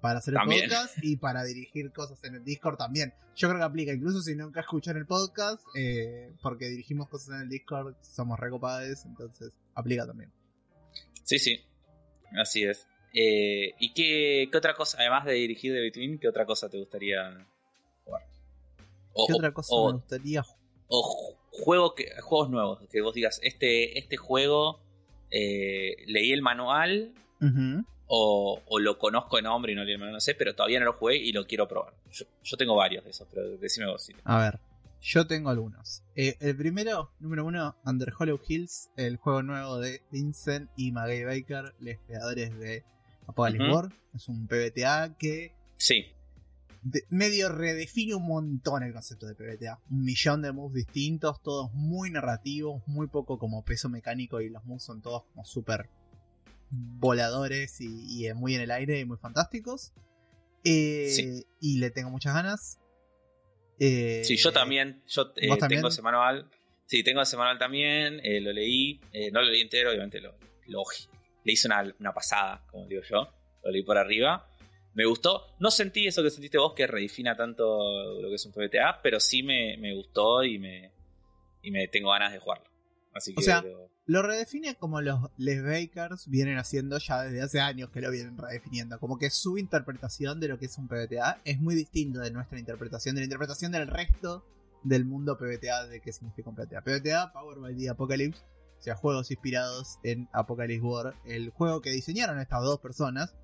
[0.03, 3.15] Para hacer el podcast y para dirigir cosas en el Discord también.
[3.37, 7.43] Yo creo que aplica, incluso si nunca escuchan el podcast, eh, porque dirigimos cosas en
[7.43, 10.31] el Discord, somos recopados, entonces aplica también.
[11.23, 11.59] Sí, sí.
[12.39, 12.87] Así es.
[13.15, 16.77] Eh, ¿Y qué, qué, otra cosa, además de dirigir de Between, qué otra cosa te
[16.77, 17.47] gustaría
[19.27, 20.45] ¿Qué otra cosa me gustaría
[20.89, 24.81] O juego que, juegos nuevos, que vos digas, este, este juego
[25.31, 27.13] eh, leí el manual
[28.07, 30.87] o, lo conozco de nombre y no leí el manual, no sé, pero todavía no
[30.87, 31.95] lo jugué y lo quiero probar.
[32.11, 34.09] Yo, tengo varios de esos, pero decime vos.
[34.25, 34.61] A ver,
[35.01, 36.03] yo tengo algunos.
[36.15, 41.25] Eh, el primero, número uno, Under Hollow Hills, el juego nuevo de Vincent y Maggie
[41.25, 42.85] Baker, los creadores de
[43.27, 43.93] Apocalypse War.
[44.15, 46.15] Es un PBTA que Sí
[47.09, 49.81] medio redefine un montón el concepto de PBTA.
[49.91, 54.65] Un millón de moves distintos, todos muy narrativos, muy poco como peso mecánico y los
[54.65, 55.89] moves son todos como súper
[56.71, 59.93] voladores y, muy en el aire y muy fantásticos.
[60.65, 62.79] Eh, y le tengo muchas ganas.
[63.79, 65.03] Eh, sí, yo también.
[65.09, 66.51] Yo eh, tengo ese manual.
[66.87, 68.21] Sí, tengo ese manual también.
[68.45, 69.01] lo leí.
[69.33, 70.37] no lo leí entero, obviamente lo,
[71.45, 73.29] le hice una, una pasada, como digo yo.
[73.63, 74.47] Lo leí por arriba
[74.95, 75.43] me gustó.
[75.59, 79.21] No sentí eso que sentiste vos, que redefina tanto lo que es un PBTA, pero
[79.21, 80.93] sí me, gustó y me,
[81.63, 82.67] y me tengo ganas de jugarlo.
[83.13, 83.65] Así que o sea,
[84.07, 84.23] lo...
[84.23, 88.99] redefine como los Les Bakers vienen haciendo ya desde hace años que lo vienen redefiniendo.
[88.99, 92.59] Como que su interpretación de lo que es un PBTA es muy distinto de nuestra
[92.59, 94.45] interpretación, de la interpretación del resto
[94.83, 96.83] del mundo PBTA de qué significa un PBTA.
[96.83, 98.43] PBTA, Power by the Apocalypse,
[98.79, 103.35] o sea, juegos inspirados en Apocalypse War, el juego que diseñaron estas dos personas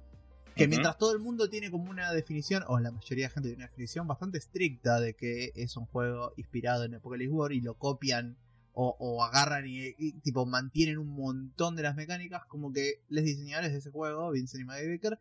[0.54, 3.64] que mientras todo el mundo tiene como una definición, o la mayoría de gente tiene
[3.64, 7.74] una definición bastante estricta de que es un juego inspirado en Apocalypse War y lo
[7.74, 8.36] copian
[8.72, 13.78] o, agarran y, tipo mantienen un montón de las mecánicas, como que les diseñadores de
[13.78, 15.18] ese juego, Vincent y Maggie Baker,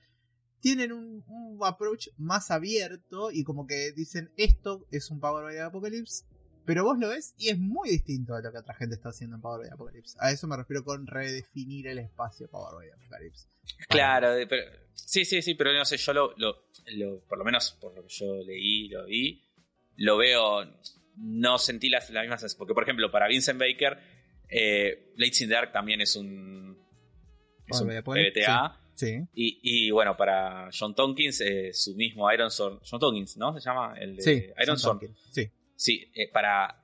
[0.62, 5.60] tienen un, un approach más abierto y como que dicen esto es un Power by
[5.60, 6.24] Apocalypse,
[6.70, 9.38] pero vos lo ves y es muy distinto a lo que otra gente está haciendo
[9.38, 10.16] en Power by Apocalypse.
[10.20, 13.48] A eso me refiero con redefinir el espacio Power by Apocalypse.
[13.88, 17.76] Claro, pero, sí, sí, sí, pero no sé, yo lo, lo, lo, por lo menos
[17.82, 19.44] por lo que yo leí, lo vi,
[19.96, 20.64] lo veo,
[21.16, 23.98] no sentí las, las mismas, porque por ejemplo, para Vincent Baker,
[24.48, 26.78] eh, Blades in the Dark también es un,
[27.66, 28.80] es un PBTA.
[28.94, 29.18] Sí.
[29.34, 33.58] Y, y, bueno, para John Tompkins, eh, su mismo Iron Sword, John Tompkins, ¿no?
[33.58, 35.10] Se llama el de Sí, Iron Sword.
[35.32, 35.50] Sí.
[35.80, 36.84] Sí, eh, para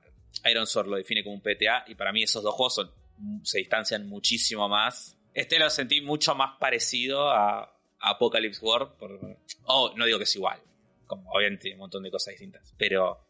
[0.50, 2.90] Iron Sword lo define como un PTA y para mí esos dos juegos son-
[3.44, 5.18] se distancian muchísimo más.
[5.34, 8.96] Este lo sentí mucho más parecido a Apocalypse War.
[8.96, 10.62] Por, oh, no digo que es igual,
[11.06, 13.20] como obviamente un montón de cosas distintas, pero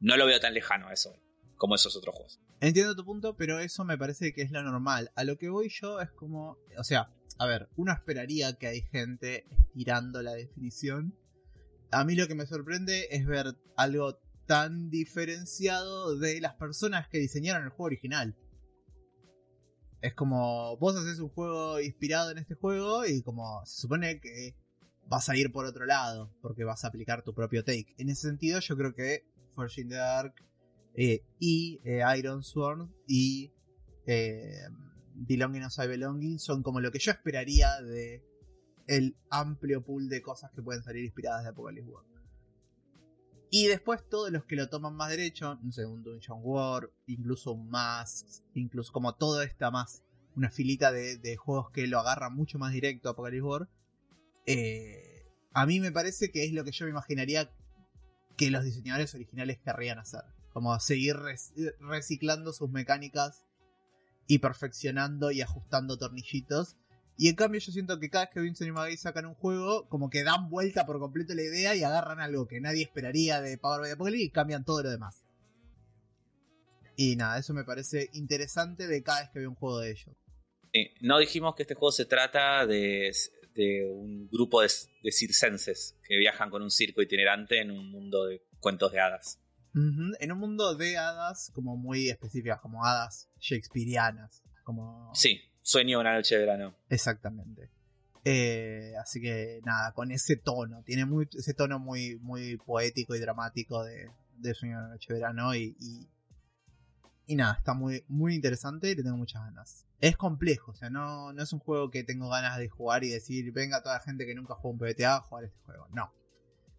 [0.00, 1.16] no lo veo tan lejano a eso
[1.56, 2.40] como esos otros juegos.
[2.60, 5.12] Entiendo tu punto, pero eso me parece que es lo normal.
[5.14, 8.82] A lo que voy yo es como, o sea, a ver, uno esperaría que hay
[8.82, 11.16] gente estirando la definición.
[11.92, 14.18] A mí lo que me sorprende es ver algo
[14.52, 18.36] tan diferenciado de las personas que diseñaron el juego original.
[20.02, 24.54] Es como, vos haces un juego inspirado en este juego y como se supone que
[25.08, 27.94] vas a ir por otro lado, porque vas a aplicar tu propio take.
[27.96, 30.34] En ese sentido, yo creo que Forging the Dark
[30.96, 33.54] eh, y eh, Iron Sword y
[34.04, 34.68] eh,
[35.14, 38.22] Belonging I Belonging son como lo que yo esperaría de
[38.86, 42.11] el amplio pool de cosas que pueden salir inspiradas de Apocalypse World.
[43.54, 47.52] Y después todos los que lo toman más derecho, no sé, un Dungeon War, incluso
[47.52, 50.02] un Masks, incluso como todo esta más,
[50.34, 53.68] una filita de, de juegos que lo agarran mucho más directo a Apocalypse War,
[54.46, 57.52] eh, a mí me parece que es lo que yo me imaginaría
[58.38, 60.22] que los diseñadores originales querrían hacer.
[60.54, 61.16] Como seguir
[61.78, 63.44] reciclando sus mecánicas
[64.28, 66.78] y perfeccionando y ajustando tornillitos.
[67.16, 69.88] Y en cambio yo siento que cada vez que Vincent y Maggie sacan un juego,
[69.88, 73.58] como que dan vuelta por completo la idea y agarran algo que nadie esperaría de
[73.58, 75.24] Power by Apocalypse y cambian todo lo demás.
[76.96, 80.16] Y nada, eso me parece interesante de cada vez que veo un juego de ellos.
[80.72, 83.12] Eh, no dijimos que este juego se trata de,
[83.54, 84.70] de un grupo de,
[85.02, 89.38] de circenses que viajan con un circo itinerante en un mundo de cuentos de hadas.
[89.74, 94.42] En un mundo de hadas como muy específicas, como hadas shakespearianas.
[94.64, 95.10] Como...
[95.14, 96.74] Sí, sueño una noche de verano.
[96.88, 97.70] Exactamente.
[98.24, 103.20] Eh, así que nada, con ese tono, tiene muy, ese tono muy, muy poético y
[103.20, 106.08] dramático de, de Sueño de la Noche de Verano y, y,
[107.26, 109.86] y nada, está muy, muy interesante y le tengo muchas ganas.
[110.00, 113.08] Es complejo, o sea, no, no es un juego que tengo ganas de jugar y
[113.08, 115.88] decir, venga toda la gente que nunca jugó un PBTA a jugar este juego.
[115.90, 116.12] No.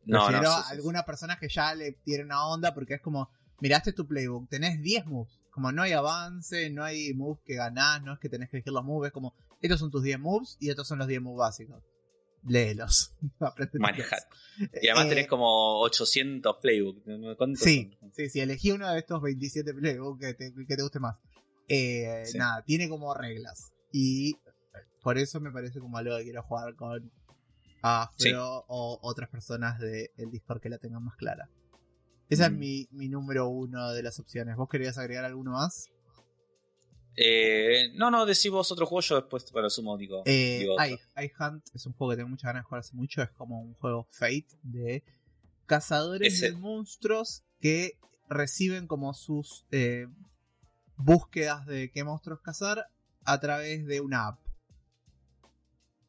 [0.06, 0.76] No, no, Prefiero sí, a sí, sí.
[0.76, 3.30] algunas personas que ya le tienen una onda porque es como,
[3.62, 5.43] miraste tu playbook, tenés 10 moves.
[5.54, 8.74] Como no hay avance, no hay moves que ganás, no es que tenés que elegir
[8.74, 11.38] los moves, es como, estos son tus 10 moves y estos son los 10 moves
[11.40, 11.84] básicos.
[12.46, 13.14] Léelos.
[13.80, 14.20] Manejar.
[14.82, 17.04] Y además Eh, tenés como 800 playbooks.
[17.38, 18.12] ¿Cuántos Sí, son?
[18.14, 21.16] sí, sí, elegí uno de estos 27 playbooks que te, que te guste más.
[21.70, 22.38] Eh, Sí.
[22.38, 23.72] Nada, tiene como reglas.
[23.94, 24.36] Y
[25.02, 27.12] por eso me parece como algo que quiero jugar con
[27.82, 28.32] Afro Sí.
[28.36, 31.48] o otras personas del Discord que la tengan más clara.
[32.34, 34.56] Esa es mi, mi número uno de las opciones.
[34.56, 35.90] ¿Vos querías agregar alguno más?
[37.16, 40.24] Eh, no, no, decís vos otro juego, yo después para sumo digo.
[40.26, 40.66] Eh.
[40.80, 40.94] I,
[41.24, 43.22] I Hunt es un juego que tengo muchas ganas de jugar hace mucho.
[43.22, 45.04] Es como un juego Fate de
[45.68, 50.08] cazadores Ese- de monstruos que reciben como sus eh,
[50.98, 52.88] búsquedas de qué monstruos cazar
[53.26, 54.40] a través de una app.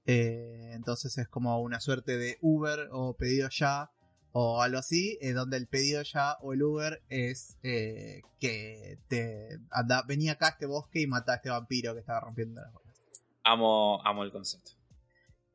[0.06, 3.90] Eh, entonces es como una suerte de Uber o pedido ya
[4.36, 9.60] o algo así, eh, donde el pedido ya o el Uber es eh, que te
[9.70, 12.72] anda, venía acá a este bosque y mata a este vampiro que estaba rompiendo las
[12.72, 13.00] bolas.
[13.44, 14.72] Amo, amo el concepto.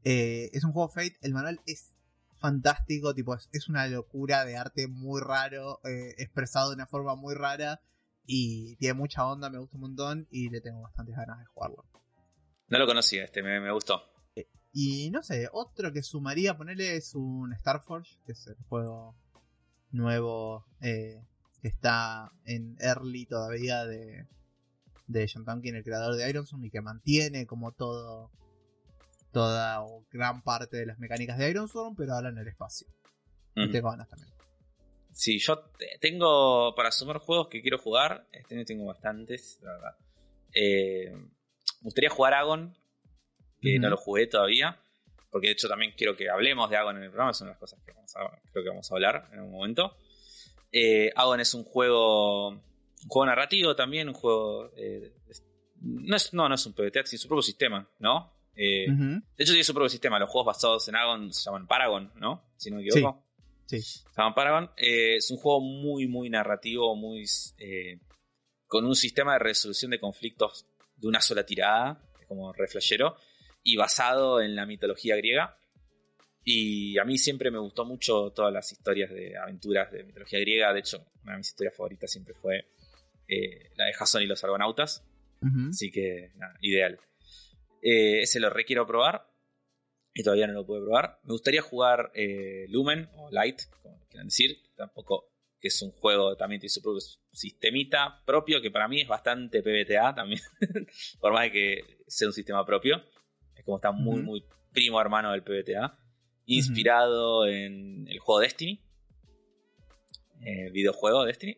[0.05, 1.93] Eh, es un juego Fate, el manual es
[2.39, 7.15] fantástico, tipo, es, es una locura de arte muy raro, eh, expresado de una forma
[7.15, 7.81] muy rara
[8.25, 11.83] y tiene mucha onda, me gusta un montón y le tengo bastantes ganas de jugarlo.
[12.69, 14.01] No lo conocía este, me, me gustó.
[14.71, 19.15] Y no sé, otro que sumaría, ponerle es un Starforge, que es el juego
[19.91, 21.23] nuevo eh,
[21.61, 24.27] que está en early todavía de,
[25.07, 28.29] de John Tonkin, el creador de Ironson, y que mantiene como todo,
[29.31, 32.87] toda o gran parte de las mecánicas de Ironson, pero ahora en el espacio.
[33.55, 33.71] Y Mm.
[33.71, 34.31] tengo ganas también.
[35.11, 38.27] Sí, yo te- tengo para sumar juegos que quiero jugar.
[38.31, 39.97] Este año tengo bastantes, la verdad.
[40.53, 42.77] Eh, me gustaría jugar Agon,
[43.61, 44.77] que no lo jugué todavía.
[45.31, 47.31] Porque de hecho también quiero que hablemos de Agon en el programa.
[47.31, 49.51] Es una de las cosas que vamos a, creo que vamos a hablar en un
[49.51, 49.95] momento.
[50.71, 52.49] Eh, Agon es un juego.
[52.49, 54.71] Un juego narrativo también, un juego.
[54.75, 55.13] eh,
[55.81, 58.33] no, es, no, no es un PBTA, tiene su propio sistema, ¿no?
[58.55, 58.87] Eh.
[58.89, 60.19] De hecho, tiene su propio sistema.
[60.19, 62.51] Los juegos basados en Agon se llaman Paragon, ¿no?
[62.57, 63.23] Si no me equivoco.
[63.65, 63.81] Sí.
[63.81, 64.71] Se llaman Paragon.
[64.75, 67.25] Eh, es un juego muy, muy narrativo, muy.
[67.59, 67.99] eh,
[68.67, 73.15] con un sistema de resolución de conflictos de una sola tirada, es como reflejero,
[73.63, 75.57] y basado en la mitología griega.
[76.43, 80.73] Y a mí siempre me gustó mucho todas las historias de aventuras de mitología griega.
[80.73, 82.65] De hecho, una de mis historias favoritas siempre fue
[83.27, 85.05] eh, la de Jason y los argonautas.
[85.41, 85.69] Ujú.
[85.69, 86.99] Así que, nada, ideal.
[87.81, 89.27] Eh, ese lo requiero probar.
[90.13, 91.19] Y todavía no lo puedo probar.
[91.23, 94.57] Me gustaría jugar eh, Lumen o Light, como quieran decir.
[94.75, 95.29] Tampoco
[95.59, 97.01] que es un juego, también tiene su propio
[97.31, 100.41] sistemita propio, que para mí es bastante PBTA también.
[101.19, 103.03] Por más de que sea un sistema propio.
[103.59, 105.99] Es como está muy, muy primo hermano del PBTA.
[106.45, 108.81] Inspirado en el juego Destiny.
[110.41, 111.57] Eh, videojuego Destiny.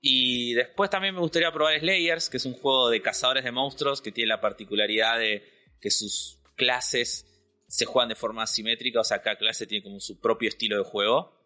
[0.00, 4.00] Y después también me gustaría probar Slayers, que es un juego de cazadores de monstruos
[4.00, 5.42] que tiene la particularidad de
[5.80, 7.26] que sus clases
[7.66, 10.84] se juegan de forma asimétrica, o sea, cada clase tiene como su propio estilo de
[10.84, 11.36] juego.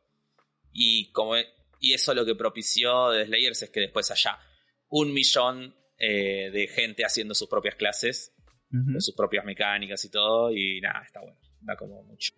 [0.71, 1.35] Y, como,
[1.81, 4.39] y eso lo que propició de Slayers es que después haya
[4.89, 8.34] un millón eh, de gente haciendo sus propias clases,
[8.93, 12.33] Con sus propias mecánicas y todo, y nada, está bueno, da como mucho.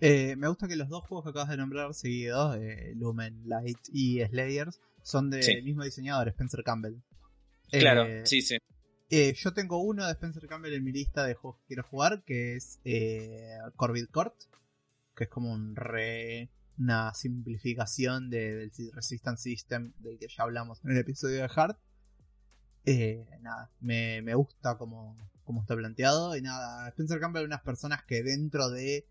[0.00, 3.78] Eh, me gusta que los dos juegos que acabas de nombrar seguidos, eh, Lumen, Light
[3.92, 5.60] y Slayers, son del Sí.
[5.62, 6.94] mismo diseñador, Spencer Campbell.
[7.70, 8.56] Claro, Eh, sí, sí.
[9.10, 12.56] yo tengo uno de Spencer Campbell en mi lista de juegos que quiero jugar, que
[12.56, 12.80] es
[13.76, 14.34] Corbid Court,
[15.14, 20.82] que es como un re, una simplificación de- del Resistance System del que ya hablamos
[20.84, 21.76] en el episodio de Hard.
[22.84, 26.36] Eh, nada, me, me gusta como, como está planteado.
[26.36, 29.06] Y nada, Spencer Campbell es unas personas que dentro de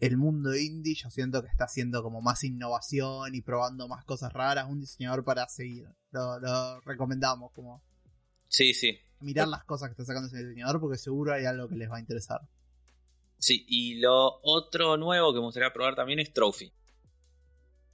[0.00, 4.32] el mundo indie yo siento que está haciendo como más innovación y probando más cosas
[4.32, 4.68] raras.
[4.68, 5.88] Un diseñador para seguir.
[6.10, 7.82] Lo, lo recomendamos como
[8.48, 8.98] Sí, sí.
[9.20, 11.96] mirar las cosas que está sacando ese diseñador porque seguro hay algo que les va
[11.96, 12.40] a interesar.
[13.38, 16.72] Sí, y lo otro nuevo que me gustaría probar también es Trophy.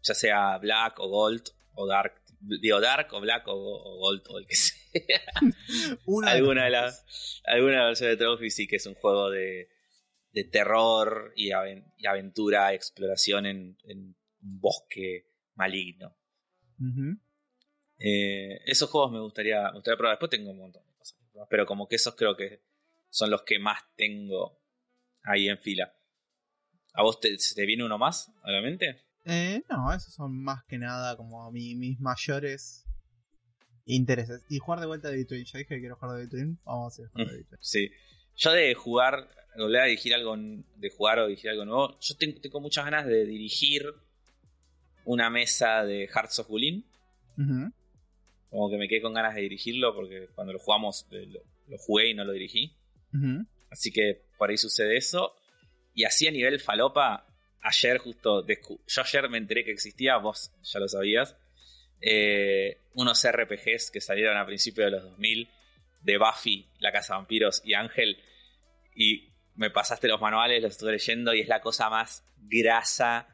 [0.02, 1.42] Ya sea Black o Gold
[1.74, 2.14] o Dark.
[2.40, 4.74] Digo Dark o Black o, o Gold o el que sea.
[6.06, 7.40] Una alguna de las.
[7.44, 9.68] Alguna versión de Trophy sí que es un juego de,
[10.32, 16.16] de terror y, aven- y aventura, exploración en, en un bosque maligno.
[17.98, 20.14] Eh, esos juegos me gustaría, me gustaría probar.
[20.16, 21.18] Después tengo un montón de cosas.
[21.48, 22.62] Pero como que esos creo que
[23.08, 24.60] son los que más tengo
[25.22, 25.94] ahí en fila.
[26.92, 29.04] ¿A vos te, viene uno más a la mente?
[29.24, 32.84] Eh, no, esos son más que nada como mi- mis mayores
[33.86, 34.44] intereses.
[34.48, 35.44] Y jugar de vuelta de Between.
[35.44, 36.58] Ya dije que quiero jugar de Between.
[36.64, 37.58] Vamos a hacer jugar de Between.
[37.62, 37.90] Sí.
[38.36, 42.40] Yo de jugar, volver a dirigir algo, de jugar o dirigir algo nuevo, yo tengo,
[42.40, 43.84] tengo muchas ganas de dirigir
[45.04, 46.50] una mesa de Hearts of.
[46.50, 47.72] Ujú.
[48.50, 51.78] Como que me quedé con ganas de dirigirlo porque cuando lo jugamos eh, lo, lo
[51.78, 52.76] jugué y no lo dirigí.
[53.70, 55.32] Así que por ahí sucede eso.
[55.94, 57.26] Y así a nivel falopa,
[57.64, 61.36] ayer justo, descu- yo ayer me enteré que existía, vos ya lo sabías,
[62.00, 65.50] eh, unos RPGs que salieron a principios de los 2000
[66.02, 68.18] de Buffy, La Casa de Vampiros y Ángel.
[68.94, 73.26] Y me pasaste los manuales, los estuve leyendo y es la cosa más grasa.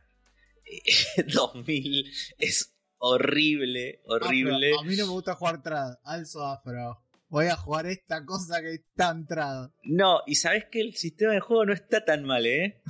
[1.26, 2.05] 2000
[2.39, 4.70] es horrible, horrible.
[4.72, 5.95] Afro, a mí no me gusta jugar trad.
[6.05, 7.03] Alzo afro.
[7.28, 9.72] Voy a jugar esta cosa que está entrada.
[9.85, 12.83] No, y sabes que el sistema de juego no está tan mal, ¿eh?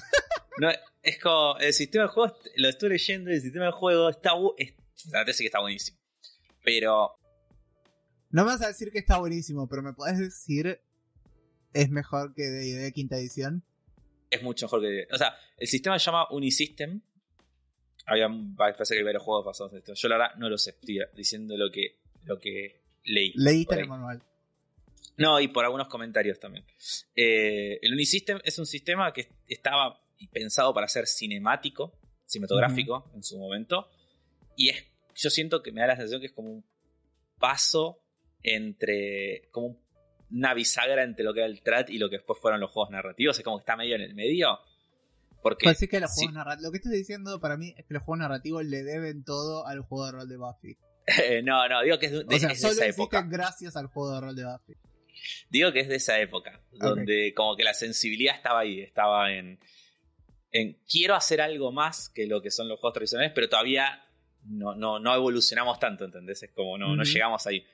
[0.59, 0.70] No,
[1.03, 4.74] es como, el sistema de juego, lo estoy leyendo, el sistema de juego está, es-
[5.11, 5.98] la verdad que está buenísimo.
[6.64, 7.16] Pero,
[8.30, 10.80] No me vas a decir que está buenísimo, pero me podés decir
[11.72, 13.62] es mejor que D&D quinta edición.
[14.30, 15.07] es mucho mejor que...
[15.12, 17.01] O sea, el sistema se llama Unisystem.
[18.07, 19.94] Había, parece que hay varios juegos basados en esto.
[19.94, 23.32] Yo la verdad no lo sé, estoy diciendo lo que, lo que leí.
[23.36, 24.22] Leíste el manual.
[25.16, 26.64] No, y por algunos comentarios también.
[27.16, 33.39] Eh, el Unisystem es un sistema que estaba pensado para ser cinemático, cinematográfico en su
[33.39, 33.89] momento.
[34.57, 36.64] Y es, yo siento que me da la sensación que es como un
[37.39, 38.03] paso
[38.43, 39.49] entre.
[39.51, 39.79] como
[40.31, 42.91] una bisagra entre lo que era el Trat y lo que después fueron los juegos
[42.91, 43.37] narrativos.
[43.39, 44.59] Es como que está medio en el medio.
[45.43, 45.64] Porque.
[45.64, 46.27] Pues sí que los sí.
[46.27, 46.64] juegos narrativos.
[46.64, 49.81] Lo que estás diciendo para mí es que los juegos narrativos le deben todo al
[49.81, 50.79] juego de rol de Buffy.
[51.45, 53.23] no, no, digo que es de, O sea, es de solo esa época.
[53.23, 54.75] gracias al juego de rol de Buffy.
[55.51, 59.59] Digo que es de esa época, donde como que la sensibilidad estaba ahí, estaba en,
[60.53, 64.05] en quiero hacer algo más que lo que son los juegos tradicionales, pero todavía
[64.44, 66.42] no, no, no evolucionamos tanto, ¿entendés?
[66.42, 67.64] Es como no, no llegamos ahí.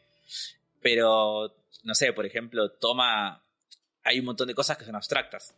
[0.81, 1.55] Pero,
[1.85, 3.43] no sé, por ejemplo, toma,
[4.03, 5.57] hay un montón de cosas que son abstractas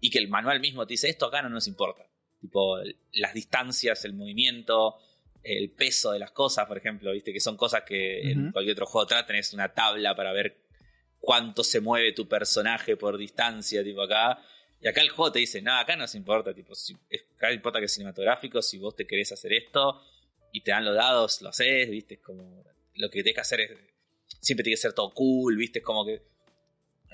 [0.00, 2.06] y que el manual mismo te dice, esto acá no nos importa.
[2.40, 2.78] Tipo,
[3.12, 4.96] las distancias, el movimiento,
[5.42, 8.52] el peso de las cosas, por ejemplo, viste que son cosas que en Ujú.
[8.52, 10.58] cualquier otro juego atrás tenés una tabla para ver
[11.18, 14.42] cuánto se mueve tu personaje por distancia, tipo acá.
[14.80, 16.96] Y acá el juego te dice, no, acá no se importa, tipo, si,
[17.36, 20.00] acá importa que es cinematográfico, si vos te querés hacer esto
[20.52, 22.64] y te dan los dados, lo haces, viste, es como
[22.94, 23.70] lo que tienes que hacer es,
[24.40, 26.22] siempre tiene que ser todo cool, viste, es como que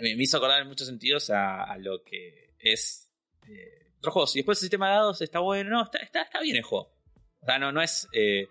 [0.01, 3.09] me, hizo acordar en muchos sentidos a, lo que es
[3.49, 4.37] eh, otros juegos.
[4.37, 6.93] Y después el sistema de dados está bueno, no, está, está, está bien el juego.
[7.41, 8.49] O sea, no, no es, eh,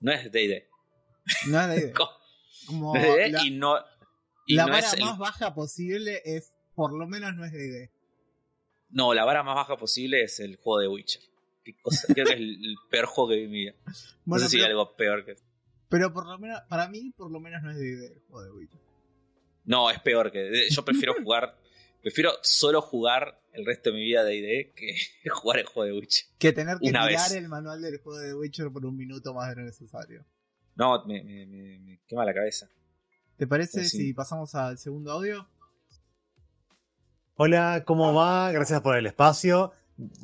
[0.00, 0.68] no es D&D.
[1.48, 1.92] No es D&D.
[2.66, 3.78] como la, y no...
[4.46, 7.93] Y la vara más baja posible es, por lo menos no es D&D.
[8.94, 11.20] No, la vara más baja posible es el juego de Witcher.
[11.62, 13.74] creo que es el, peor juego que vi en mi vida.
[14.24, 15.34] no sé si hay algo peor que
[15.88, 18.50] Pero por lo menos, para mí, por lo menos no es D&D el juego de
[18.52, 18.80] Witcher.
[19.64, 20.68] No, es peor que.
[20.70, 21.58] Yo prefiero jugar.
[22.02, 24.94] Prefiero solo jugar el resto de mi vida de ID que
[25.30, 26.26] jugar el juego de Witcher.
[26.38, 29.56] Que tener que mirar el manual del juego de Witcher por un minuto más de
[29.56, 30.24] lo necesario.
[30.76, 32.68] No, me, me, me, quema la cabeza.
[33.36, 35.48] ¿Te parece si pasamos al segundo audio?
[37.36, 38.52] Hola, ¿cómo va?
[38.52, 39.72] Gracias por el espacio.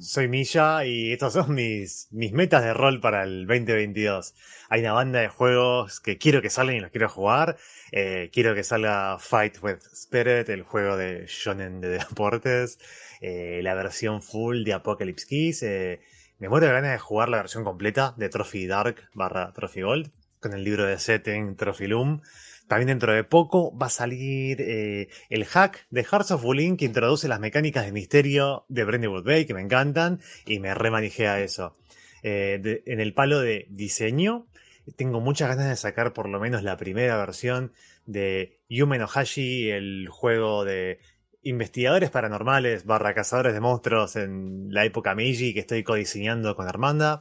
[0.00, 4.32] Soy Milla y estas son mis, mis metas de rol para el 2022.
[4.68, 7.56] Hay una banda de juegos que quiero que salgan y los quiero jugar.
[7.90, 12.78] Eh, quiero que salga Fight with Spirit, el juego de Shonen de deportes.
[13.20, 15.64] Eh, la versión full de Apocalypse Keys.
[15.64, 16.00] Eh,
[16.38, 20.12] me muero de ganas de jugar la versión completa de Trophy Dark barra Trophy Gold.
[20.38, 22.22] Con el libro de setting Trophy Loom.
[22.70, 26.84] También dentro de poco va a salir eh, el hack de Hearts of Bullying que
[26.84, 31.40] introduce las mecánicas de misterio de Brentwood Bay que me encantan y me remanejé a
[31.40, 31.74] eso.
[32.22, 34.46] Eh, en el palo de diseño
[34.94, 37.72] tengo muchas ganas de sacar por lo menos la primera versión
[38.06, 41.00] de Yume no Hashi, el juego de
[41.42, 47.18] investigadores paranormales barra cazadores de monstruos en la época Meiji que estoy codiseñando con Armanda.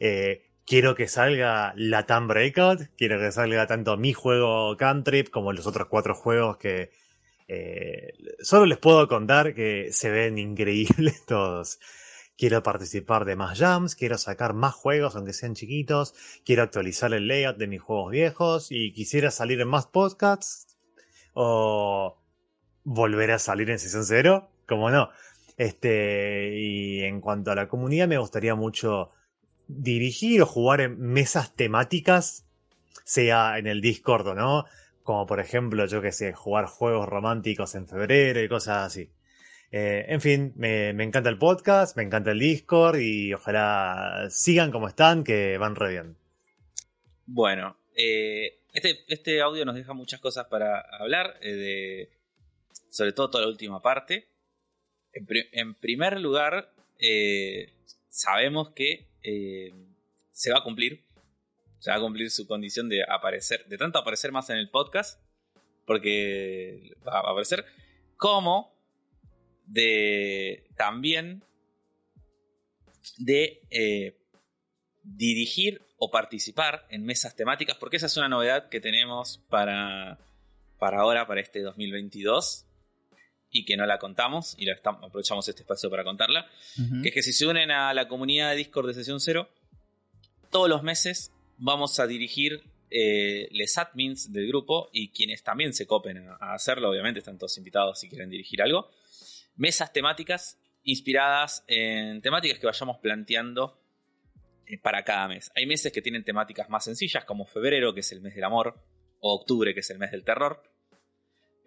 [0.00, 5.66] Eh, quiero que salga Latam Breakout, quiero que salga tanto mi juego Cantrip como los
[5.66, 6.90] otros cuatro juegos que
[7.48, 11.78] eh, solo les puedo contar que se ven increíbles todos.
[12.36, 16.14] Quiero participar de más jams, quiero sacar más juegos aunque sean chiquitos,
[16.44, 20.76] quiero actualizar el layout de mis juegos viejos y quisiera salir en más podcasts
[21.32, 22.18] o
[22.84, 25.08] volver a salir en sesión cero, como no.
[25.56, 29.12] Este, y en cuanto a la comunidad me gustaría mucho
[29.68, 32.46] dirigir o jugar en mesas temáticas,
[33.04, 34.64] sea en el Discord o no,
[35.02, 39.10] como por ejemplo, yo que sé, jugar juegos románticos en febrero y cosas así.
[39.72, 44.88] Eh, en fin, me, encanta el podcast, me encanta el Discord y ojalá sigan como
[44.88, 46.16] están, que van re bien.
[47.26, 52.10] Bueno, eh, este, este, audio nos deja muchas cosas para hablar, eh, de,
[52.90, 54.28] sobre todo toda la última parte.
[55.12, 56.72] En, en primer lugar,
[58.08, 59.74] sabemos que eh,
[60.30, 61.04] se va a cumplir.
[61.80, 65.20] Se va a cumplir su condición de aparecer, de tanto aparecer más en el podcast,
[65.84, 67.64] porque va a aparecer,
[68.16, 68.72] como
[69.66, 71.42] de también
[73.18, 74.16] de eh,
[75.02, 80.18] dirigir o participar en mesas temáticas, porque esa es una novedad que tenemos para,
[80.78, 82.65] para ahora, para este 2022
[83.50, 86.48] y que no la contamos, y la aprovechamos este espacio para contarla,
[87.02, 89.48] que es que si se unen a la comunidad de Discord de Sesión Cero,
[90.50, 95.86] todos los meses vamos a dirigir eh, les admins del grupo y quienes también se
[95.86, 98.90] copen a, hacerlo, obviamente están todos invitados si quieren dirigir algo,
[99.56, 103.80] mesas temáticas inspiradas en temáticas que vayamos planteando
[104.66, 105.50] eh, para cada mes.
[105.56, 108.80] Hay meses que tienen temáticas más sencillas, como febrero, que es el mes del amor,
[109.20, 110.62] o octubre, que es el mes del terror.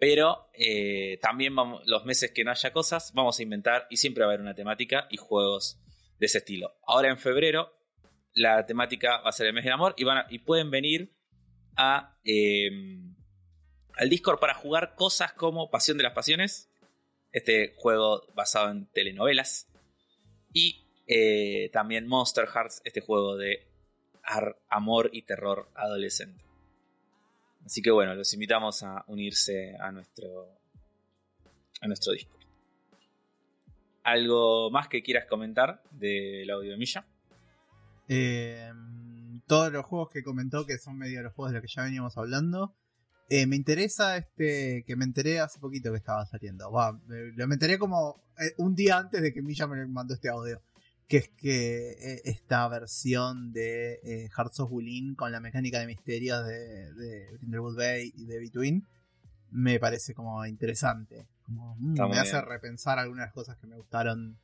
[0.00, 4.30] Pero eh, también los meses que no haya cosas, vamos a inventar y siempre va
[4.30, 5.78] a haber una temática y juegos
[6.18, 6.74] de ese estilo.
[6.86, 7.70] Ahora en febrero,
[8.34, 11.14] la temática va a ser el mes del amor y, van y pueden venir
[12.24, 13.14] em,
[13.94, 16.70] al Discord para jugar cosas como Pasión de las Pasiones,
[17.30, 19.70] este juego basado en telenovelas,
[20.54, 23.68] y eh, también Monster Hearts, este juego de
[24.70, 26.49] amor y terror adolescente.
[27.70, 30.58] Así que bueno, los invitamos a unirse a nuestro,
[31.80, 32.42] a nuestro Discord.
[34.02, 37.06] ¿Algo más que quieras comentar del audio de Milla?
[38.08, 38.72] Eh,
[39.46, 42.18] todos los juegos que comentó, que son medio los juegos de los que ya veníamos
[42.18, 42.74] hablando.
[43.28, 46.72] Eh, me interesa este que me enteré hace poquito que estaba saliendo.
[47.06, 50.60] me, me, enteré como eh, un día antes de que Milla me mandó este audio
[51.10, 55.88] que es que eh, esta versión de eh, Hearts of Wulin con la mecánica de
[55.88, 58.86] misterios de, de Brindlewood Bay y de Between
[59.50, 61.26] me parece como interesante.
[61.42, 64.38] Como, mm, me hace repensar algunas cosas que me gustaron,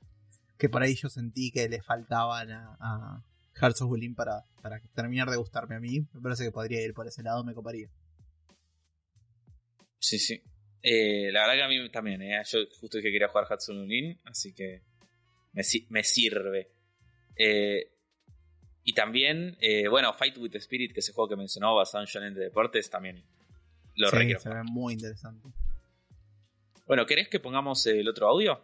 [0.58, 3.22] que por ahí yo sentí que le faltaban a,
[3.54, 6.00] Hearts of Wulin para, para terminar de gustarme a mí.
[6.14, 7.88] Me parece que podría ir por ese lado, me coparía.
[10.00, 10.42] Sí, sí.
[10.82, 12.42] Eh, la verdad que a mí también, eh.
[12.44, 14.82] yo justo dije que quería jugar Hatsune Lin, así que
[15.56, 16.70] me, si- me sirve.
[17.36, 17.90] Eh,
[18.84, 22.04] y también, eh, bueno, Fight with the Spirit, que es el juego que mencionó basado
[22.04, 23.24] en shonen de deportes, también
[23.96, 24.38] lo Sí, requiero.
[24.40, 25.48] se ve muy interesante.
[26.86, 28.62] Bueno, ¿querés que pongamos el otro audio?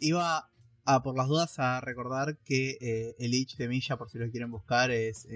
[0.00, 0.48] Iba
[0.86, 4.30] a, por las dudas, a recordar que eh, el itch de Milla, por si lo
[4.30, 5.26] quieren buscar, es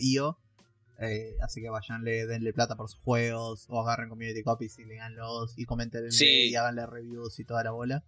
[0.00, 0.38] eh.
[0.98, 5.52] Eh, así que vayanle, denle plata por sus juegos, o agarren community copies y leanlos,
[5.58, 6.48] y comenten Sí.
[6.48, 8.02] y háganle reviews y toda la bola.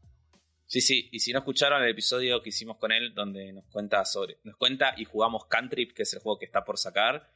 [0.70, 4.04] Sí, sí, y si no escucharon el episodio que hicimos con él, donde nos cuenta
[4.04, 4.38] sobre.
[4.44, 7.26] Nos cuenta y jugamos Cantrip, que es el juego que está por sacar.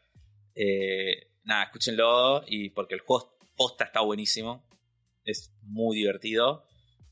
[0.55, 2.45] eh, nada, escúchenlo.
[2.47, 4.63] Y porque el juego posta está buenísimo.
[5.25, 6.67] Es muy divertido.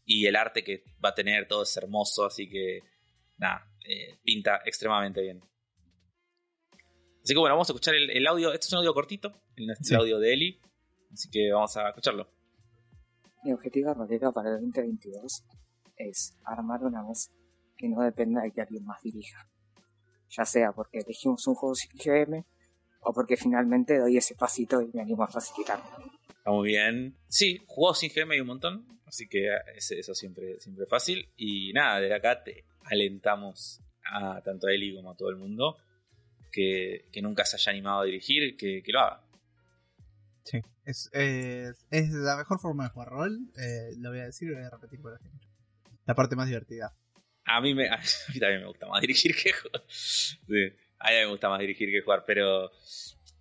[0.04, 2.26] Y el arte que va a tener todo es hermoso.
[2.26, 2.80] Así que.
[3.38, 5.40] Nada, eh, pinta extremadamente bien.
[7.22, 8.52] Así que bueno, vamos a escuchar el, el audio.
[8.52, 9.32] Este es un audio cortito.
[9.56, 9.94] El, el Sí.
[9.94, 10.60] audio de Eli.
[11.12, 12.28] Así que vamos a escucharlo.
[13.42, 15.44] Mi objetivo rolero para el 2022
[16.08, 17.30] es armar una mesa
[17.76, 19.48] que no dependa de que alguien más dirija.
[20.30, 22.44] Ya sea porque elegimos un juego sin GM
[23.00, 25.80] o porque finalmente doy ese pasito y me animo a facilitar.
[26.28, 27.16] Está muy bien.
[27.28, 29.00] Sí, jugó sin GM y un montón.
[29.06, 31.28] Así que eso siempre, siempre es fácil.
[31.36, 35.76] Y nada, desde acá te alentamos a tanto a Eli como a todo el mundo
[36.52, 39.24] que, que nunca se haya animado a dirigir, que, que lo haga.
[40.44, 40.60] Sí.
[40.84, 43.38] Es, es, es la mejor forma de jugar rol.
[43.56, 45.49] eh, lo voy a decir y lo voy a repetir por ejemplo.
[46.10, 46.92] La parte más divertida.
[47.44, 47.98] A mí, me, a
[48.34, 49.82] mí también me gusta más dirigir que jugar.
[49.88, 52.70] Sí, a mí me gusta más dirigir que jugar, pero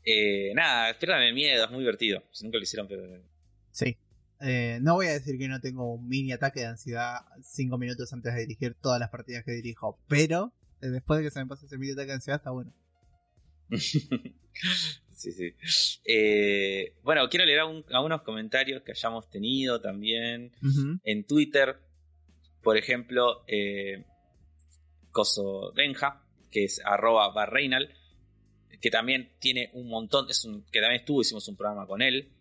[0.05, 2.23] eh, nada, pierdan el miedo, es muy divertido.
[2.31, 3.21] Si nunca lo hicieron, pero
[3.71, 3.97] Sí.
[4.41, 8.13] Eh, no voy a decir que no tengo un mini ataque de ansiedad 5 minutos
[8.13, 11.47] antes de dirigir todas las partidas que dirijo, pero eh, después de que se me
[11.47, 12.71] pase ese mini ataque de ansiedad está bueno.
[15.13, 15.53] sí, sí.
[16.05, 20.51] Eh, bueno, quiero leer un- algunos comentarios que hayamos tenido también.
[21.03, 21.77] En Twitter,
[22.61, 24.05] por ejemplo, eh,
[25.11, 27.93] Coso Benja, que es arroba barreinal,
[28.81, 32.31] que también tiene un montón, es un, que también estuvo, hicimos un programa con él,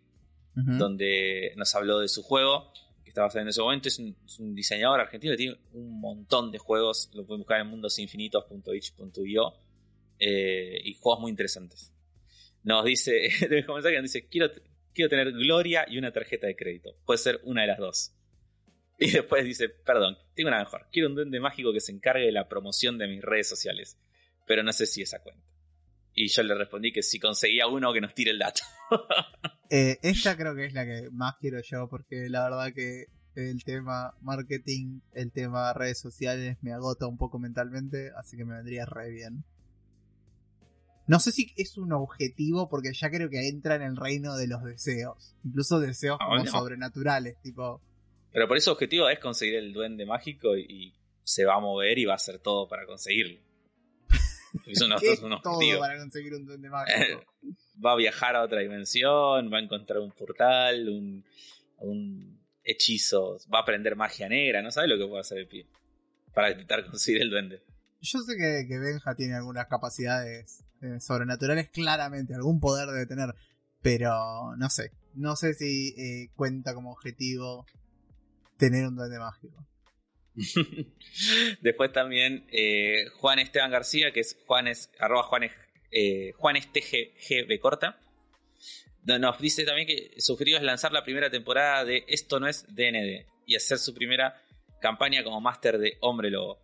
[0.54, 2.72] donde nos habló de su juego,
[3.04, 6.00] que estaba saliendo en ese momento, es un, es un diseñador argentino que tiene un
[6.00, 9.54] montón de juegos, lo pueden buscar en mundosinfinitos.itch.io,
[10.18, 11.92] eh, y juegos muy interesantos.
[12.64, 13.12] Nos dice,
[13.48, 14.50] de un mensaje nos dice, quiero,
[14.92, 18.17] quiero tener gloria y una tarjeta de crédito, puede ser una de las dos.
[19.00, 20.88] Y después dice, perdón, tengo una mejor.
[20.90, 23.96] Quiero un duende mágico que se encargue de la promoción de mis redes sociales.
[24.44, 25.46] Pero no sé si esa cuenta.
[26.14, 28.62] Y yo le respondí que si conseguía uno que nos tire el dato.
[29.70, 33.62] Eh, esta creo que es la que más quiero yo, porque la verdad que el
[33.64, 38.86] tema marketing, el tema redes sociales me agota un poco mentalmente, así que me vendría
[38.86, 39.44] re bien.
[41.06, 44.46] No sé si es un objetivo, porque ya creo que entra en el reino de
[44.46, 45.36] los deseos.
[45.44, 46.50] Incluso deseos como no.
[46.50, 47.82] sobrenaturales, tipo...
[48.32, 51.98] Pero por eso objetivo es conseguir el duende mágico y, y se va a mover
[51.98, 53.40] y va a hacer todo para conseguirlo.
[54.66, 55.80] Es un, ¿Qué es un todo objetivo.
[55.80, 57.22] para conseguir un duende mágico?
[57.84, 61.24] Va a viajar a otra dimensión, va a encontrar un portal, un,
[61.76, 65.64] un hechizo, va a aprender magia negra, no sabe lo que puede hacer el pie.
[66.34, 67.62] Para intentar conseguir el duende.
[68.00, 73.32] Yo sé que, que Benja tiene algunas capacidades eh, sobrenaturales, claramente, algún poder debe tener,
[73.80, 74.90] pero no sé.
[75.14, 77.64] No sé si eh, cuenta como objetivo
[78.58, 79.66] tener un duende mágico.
[81.62, 85.52] Después también eh, Juan Esteban García, que es Juanes, arroba Juanes,
[85.90, 87.98] eh, Juanes TGGB corta.
[89.04, 92.46] no- Nos dice también que su objetivo es lanzar la primera temporada de Esto no
[92.46, 94.40] es DND y hacer su primera
[94.80, 96.58] campaña como máster de Hombre Lobo.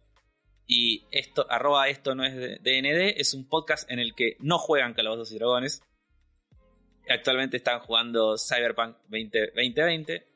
[0.66, 4.95] Y esto, arroba esto no es DND, es un podcast en el que no juegan
[4.95, 5.82] Calabozos y Dragones.
[7.09, 10.26] Actualmente están jugando Cyberpunk 20, 2020.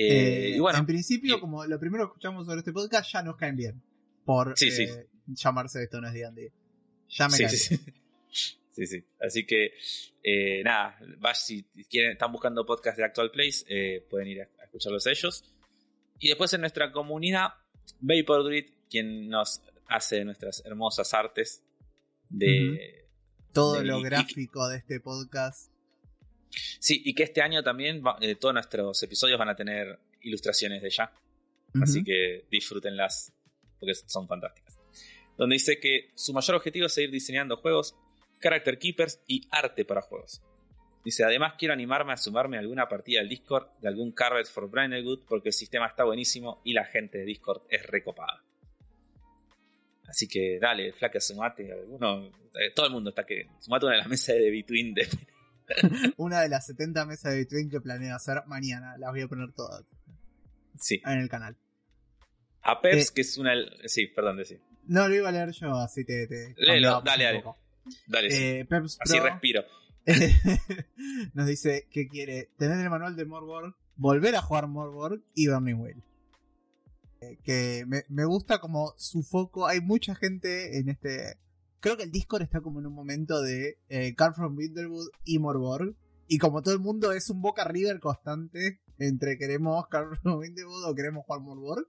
[0.00, 3.10] Eh, Eh, y bueno, en principio, y- como lo primero que escuchamos sobre este podcast,
[3.12, 3.82] ya nos caen bien.
[4.24, 4.82] Por Sí, sí.
[4.84, 6.52] eh, llamarse esto no es D&D.
[7.10, 7.80] Ya me caen sí, bien.
[7.86, 7.92] sí.
[8.78, 9.04] Sí, sí.
[9.20, 9.72] Así que,
[10.22, 14.48] eh, nada, vas, si quieren, están buscando podcast de Actual Place, eh, pueden ir a,
[14.60, 15.42] a escucharlos ellos.
[16.20, 17.48] Y después en nuestra comunidad,
[17.98, 21.64] Vapor Grid, quien nos hace nuestras hermosas artes
[22.28, 23.08] de...
[23.52, 25.72] Todo de- lo gráfico de este podcast.
[26.50, 30.82] Sí, y que este año también va- eh, todos nuestros episodios van a tener ilustraciones
[30.82, 31.12] de ya.
[31.82, 33.32] Así que disfrútenlas
[33.78, 34.78] porque son fantásticas.
[35.36, 37.94] Donde dice que su mayor objetivo es seguir diseñando juegos,
[38.40, 40.42] character keepers y arte para juegos.
[41.04, 44.68] Dice, además quiero animarme a sumarme a alguna partida del Discord de algún Carvet for
[44.68, 48.42] Brandwood porque el sistema está buenísimo y la gente de Discord es recopada.
[50.08, 51.70] Así que dale, flaca, sumate.
[51.72, 53.46] Alguno, eh, todo el mundo está que.
[53.60, 55.06] Sumate a una de las mesas de Between de,
[56.16, 58.96] Una de las 70 mesas de Bitwin que planeo hacer mañana.
[58.98, 59.84] Las voy a poner todas
[60.80, 61.00] Sí.
[61.04, 61.56] en el canal.
[62.62, 63.12] A Peps, Eh.
[63.14, 63.52] que es una.
[63.86, 64.58] Sí, perdón, decí.
[64.86, 66.26] No, lo iba a leer yo, así te.
[66.26, 67.44] te Léelo, dale, dale.
[68.06, 68.36] Dale, sí.
[68.44, 69.64] Eh, Peps Así Pro respiro.
[71.34, 75.74] nos dice que quiere tener el manual de Morborg, volver a jugar Morborg y Burning
[75.80, 76.02] Wheel.
[77.20, 79.66] Eh, que me, me gusta como su foco.
[79.66, 81.36] Hay mucha gente en este.
[81.80, 85.38] Creo que el Discord está como en un momento de eh, Car from Winterwood y
[85.38, 85.94] Morborg.
[86.26, 90.84] Y como todo el mundo es un Boca River constante entre queremos Car from Winterwood
[90.84, 91.84] o queremos jugar Morborg.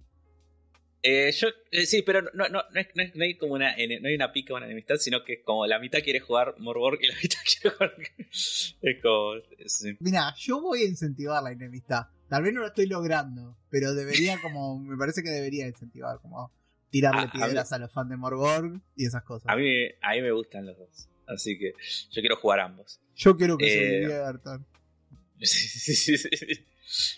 [1.01, 3.71] Eh, yo, eh, sí, pero no, no, no, es- no es- no hay como una,
[3.71, 7.07] no hay una pica, una enemistad, sino que como la mitad quiere jugar Morborg y
[7.07, 7.93] la mitad quiere jugar.
[8.29, 9.31] es como.
[9.65, 9.95] sí.
[10.01, 12.03] Mira, yo voy a incentivar la enemistad.
[12.27, 16.51] Tal vez no lo estoy logrando, pero debería como, me parece que debería incentivar, como
[16.89, 19.47] tirarle Ah, a piedras a, los fans de Morborg y esas cosas.
[19.49, 19.69] A mí,
[20.01, 21.07] a mí me gustan los dos.
[21.27, 21.73] Así que
[22.11, 22.99] yo quiero jugar ambos.
[23.15, 24.65] Yo quiero que Eh, se diviertan.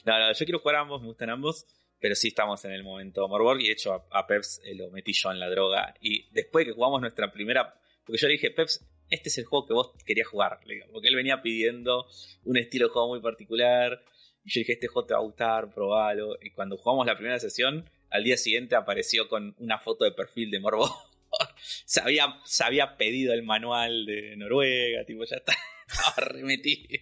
[0.05, 1.65] No, no, yo quiero jugar ambos, me gustan ambos.
[1.99, 4.89] Pero sí estamos en el momento Morborg y de hecho a, a Peps eh, lo
[4.89, 5.93] metí yo en la droga.
[6.01, 7.76] Y después que jugamos nuestra primera.
[8.05, 10.59] Porque yo le dije, Peps, este es el juego que vos querías jugar.
[10.91, 12.07] porque él venía pidiendo
[12.43, 14.03] un estilo de juego muy particular.
[14.43, 16.36] Y yo dije, este juego te va a gustar, probalo.
[16.41, 20.51] Y cuando jugamos la primera sesión, al día siguiente apareció con una foto de perfil
[20.51, 20.91] de Morborg.
[21.86, 25.53] se, había, se había pedido el manual de Noruega, tipo, ya está,
[25.88, 26.99] estaba remetido.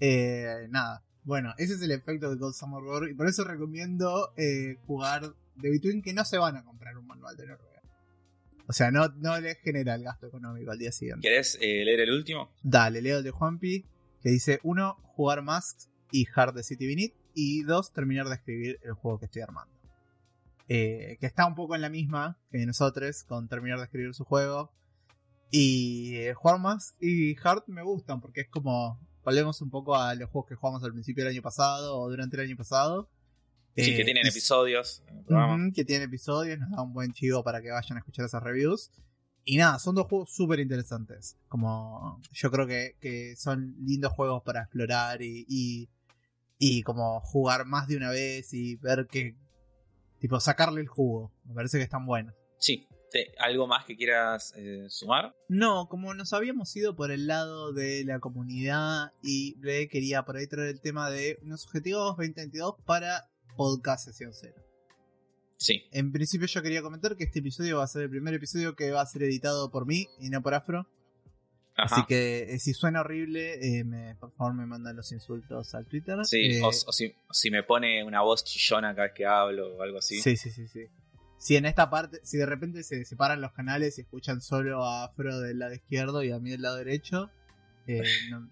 [0.00, 1.04] Eh, nada.
[1.24, 5.34] Bueno, ese es el efecto de Gold Summer War y por eso recomiendo eh, jugar
[5.56, 7.74] de Between que no se van a comprar un manual de Noruega.
[8.66, 11.26] O sea, no, no les genera el gasto económico al día siguiente.
[11.26, 12.50] ¿Querés eh, leer el último?
[12.62, 13.84] Dale, leo el de Juanpi,
[14.22, 18.78] que dice, uno, jugar Masks y Hard de City Beneath, y dos, terminar de escribir
[18.82, 19.74] el juego que estoy armando.
[20.68, 24.24] Eh, que está un poco en la misma que nosotros, con terminar de escribir su
[24.24, 24.72] juego.
[25.50, 30.14] Y eh, jugar Masks y Hard me gustan, porque es como, volvemos un poco a
[30.14, 33.08] los juegos que jugamos al principio del año pasado o durante el año pasado.
[33.76, 35.02] Sí, Eh, que tienen y- episodios
[35.72, 38.90] que tiene episodios, nos da un buen chivo para que vayan a escuchar esas reviews.
[39.44, 41.36] Y nada, son dos juegos súper interesantes.
[41.48, 45.90] Como yo creo que, que son lindos juegos para explorar y, y,
[46.58, 49.36] y como jugar más de una vez y ver que,
[50.24, 51.34] tipo, sacarle el jugo.
[51.44, 52.34] Me parece que están buenos.
[52.56, 52.88] Sí.
[53.38, 55.36] ¿Algo más que quieras eh, sumar?
[55.50, 60.36] No, como nos habíamos ido por el lado de la comunidad y Bre quería por
[60.36, 64.54] ahí traer el tema de unos objetivos 2022 para podcast sesión 0.
[65.58, 65.84] Sí.
[65.92, 68.92] En principio yo quería comentar que este episodio va a ser el primer episodio que
[68.92, 70.88] va a ser editado por mí y no por Afro.
[71.76, 71.96] Ajá.
[71.96, 75.86] Así que eh, si suena horrible, eh, me, por favor me mandan los insultos al
[75.86, 76.16] Twitter.
[76.24, 76.72] Sí, Eh, o, o
[77.32, 80.20] si, me pone una voz chillona cada vez que hablo o algo así.
[80.20, 80.86] sí, sí, sí, sí.
[81.36, 85.04] Si en esta parte, si de repente se separan los canales y escuchan solo a
[85.04, 87.28] Afro del lado izquierdo y a mí del lado derecho,
[87.86, 88.48] eh, no-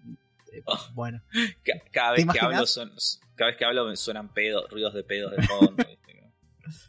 [0.51, 0.77] eh, Oh.
[0.93, 1.23] bueno.
[1.65, 2.91] Ca- cada ¿Te vez que hablo son-
[3.35, 5.83] cada vez que hablo me suenan pedos, ruidos de pedos de fondo.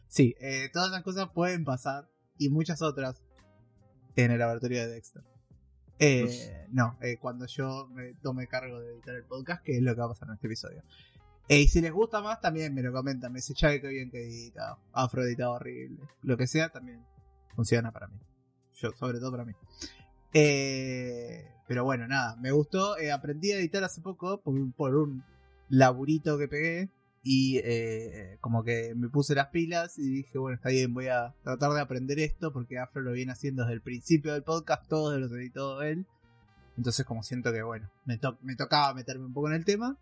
[0.08, 0.36] Sí,
[0.72, 2.08] todas las cosas pueden pasar
[2.38, 3.20] y muchas otras
[4.14, 5.22] en el laboratorio de Dexter.
[5.98, 9.94] Eh, no, eh, cuando yo me tome cargo de editar el podcast, que es lo
[9.94, 10.82] que va a pasar en este episodio.
[11.48, 13.32] Eh, y si les gusta más, también me lo comentan.
[13.32, 14.22] Me dice, Chave, qué bien que
[15.26, 16.00] editado horrible.
[16.22, 17.04] Lo que sea, también
[17.54, 18.18] funciona para mí.
[18.74, 19.52] Yo, sobre todo para mí.
[20.32, 22.96] Eh, pero bueno, nada, me gustó.
[23.12, 25.22] aprendí a editar hace poco por, un- por un
[25.68, 26.88] laburito que pegué.
[27.26, 31.34] Y eh, como que me puse las pilas y dije, bueno, está bien, voy a
[31.42, 35.18] tratar de aprender esto porque Afro lo viene haciendo desde el principio del podcast, todos
[35.18, 36.04] los editó él.
[36.76, 39.96] Entonces como siento que, bueno, me, to- me tocaba meterme un poco en el tema.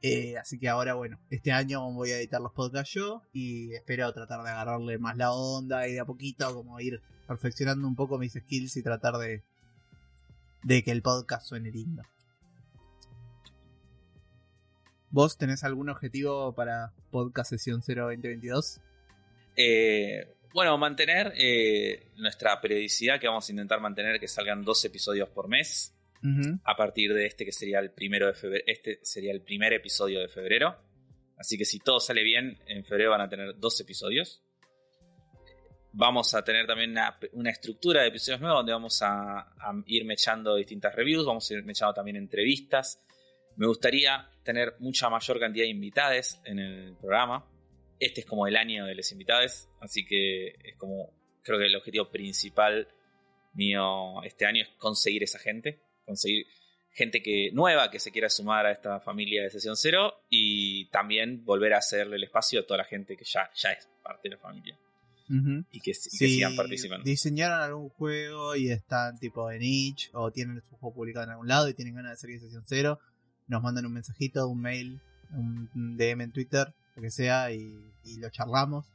[0.00, 4.10] Eh, así que ahora, bueno, este año voy a editar los podcasts yo y espero
[4.14, 8.16] tratar de agarrarle más la onda y de a poquito como ir perfeccionando un poco
[8.16, 9.42] mis skills y tratar de,
[10.62, 12.04] de que el podcast suene lindo.
[15.10, 18.80] ¿Vos tenés algún objetivo para Podcast Sesión 0 2022?
[19.56, 25.28] Eh, bueno, mantener eh, nuestra periodicidad que vamos a intentar mantener que salgan dos episodios
[25.30, 25.94] por mes.
[26.64, 28.64] A partir de este que sería el primero de febrero.
[28.66, 30.76] Este sería el primer episodio de febrero.
[31.36, 34.42] Así que si todo sale bien, en febrero van a tener dos episodios.
[35.92, 40.04] Vamos a tener también una, una estructura de episodios nuevos donde vamos a, a ir
[40.04, 43.00] mechando distintas reviews, vamos a ir mechando también entrevistas.
[43.58, 47.44] Me gustaría tener mucha mayor cantidad de invitades en el programa.
[48.00, 51.76] Este es como el año de los invitados, así que es como, creo que el
[51.76, 52.88] objetivo principal
[53.52, 56.46] mío este año es conseguir esa gente conseguir
[56.90, 61.44] gente que nueva que se quiera sumar a esta familia de sesión cero y también
[61.44, 64.34] volver a hacerle el espacio a toda la gente que ya, ya es parte de
[64.34, 64.78] la familia.
[65.28, 67.04] Y que, y que Si sigan participando.
[67.04, 71.48] diseñaron algún juego y están tipo en itch o tienen su juego publicado en algún
[71.48, 72.98] lado y tienen ganas de seguir sesión cero,
[73.48, 75.00] nos mandan un mensajito, un mail,
[75.32, 78.86] un DM en Twitter, lo que sea, y, y lo charlamos.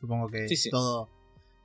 [0.00, 0.70] Supongo que Sí, sí.
[0.70, 1.10] todo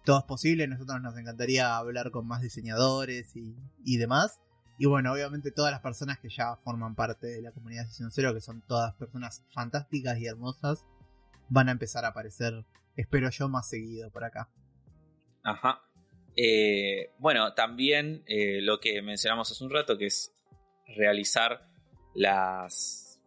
[0.03, 0.67] todo es posible.
[0.67, 3.55] Nosotros nos encantaría hablar con más diseñadores y,
[3.85, 4.39] y demás.
[4.77, 8.11] Y bueno, obviamente todas las personas que ya forman parte de la comunidad de Sesión
[8.11, 10.85] Cero, que son todas personas fantásticas y hermosas,
[11.49, 12.65] van a empezar a aparecer,
[12.95, 14.49] espero yo, más seguido por acá.
[15.43, 15.81] Ajá.
[16.35, 20.33] Eh, bueno, también eh, lo que mencionamos hace un rato, que es
[20.95, 21.69] realizar
[22.13, 23.19] las,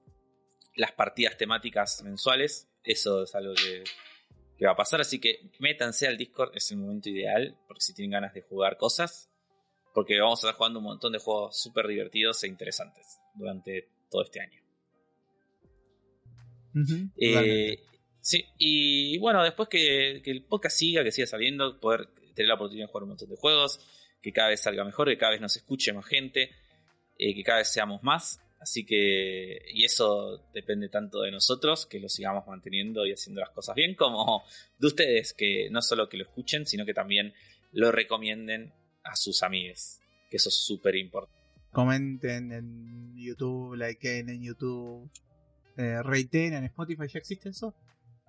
[0.77, 2.69] las partidas temáticas mensuales.
[2.83, 3.85] Eso es algo que,
[4.59, 5.01] que va a pasar.
[5.01, 8.77] Así que métanse al Discord, es el momento ideal, porque si tienen ganas de jugar
[8.77, 9.31] cosas.
[9.95, 14.23] Porque vamos a estar jugando un montón de juegos súper divertidos e interesantes durante todo
[14.25, 14.61] este año.
[17.17, 17.79] Eh,
[18.21, 22.55] sí, y bueno, después que, que el podcast siga, que siga saliendo, poder tener la
[22.55, 23.79] oportunidad de jugar un montón de juegos,
[24.21, 26.51] que cada vez salga mejor, que cada vez nos escuche más gente,
[27.19, 28.41] eh, que cada vez seamos más.
[28.65, 33.51] Así que, y eso depende tanto de nosotros, que lo sigamos manteniendo y haciendo las
[33.51, 34.43] cosas bien, como
[34.79, 37.35] de ustedes, que no solo que lo escuchen, sino que también
[37.73, 40.01] lo recomienden a sus amigos,
[40.31, 41.39] que eso es súper importante.
[41.73, 45.11] Comenten en YouTube, likeen en YouTube,
[45.77, 47.07] eh, rateen en Spotify.
[47.13, 47.75] ¿Ya existe eso?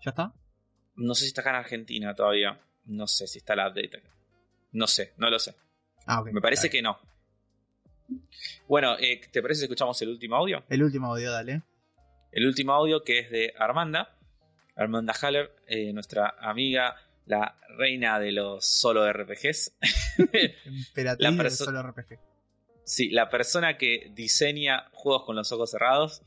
[0.03, 0.33] ¿Ya está?
[0.97, 4.13] No sé si está acá en Argentina todavía, no sé si está la update acá.
[4.73, 5.55] No sé, no lo sé.
[6.05, 6.33] Ah, ok.
[6.33, 6.99] Me parece que no.
[8.67, 10.63] Bueno, eh, ¿te parece si escuchamos el último audio?
[10.69, 11.61] El último audio, dale.
[12.31, 14.17] El último audio que es de Armanda.
[14.75, 16.95] Armanda Haller, eh, nuestra amiga,
[17.25, 19.77] la reina de los solo RPGs.
[20.17, 22.19] Emperatriz La solo RPG.
[22.83, 26.21] sí, la persona que diseña juegos con los ojos cerrados.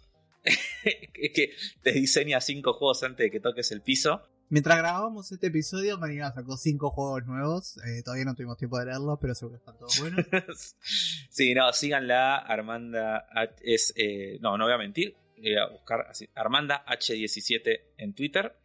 [0.82, 4.22] que te diseña cinco juegos antes de que toques el piso.
[4.50, 7.76] Mientras grabábamos este episodio, Marina sacó cinco juegos nuevos.
[7.84, 10.76] Eh, todavía no tuvimos tiempo de leerlos, pero seguro que están todos buenos.
[11.30, 12.36] sí, no, síganla.
[12.38, 13.26] Armanda
[13.60, 13.92] es.
[13.96, 15.14] eh, no, no voy a mentir.
[15.36, 16.28] Voy a buscar así.
[16.34, 18.56] Armanda H17 en Twitter.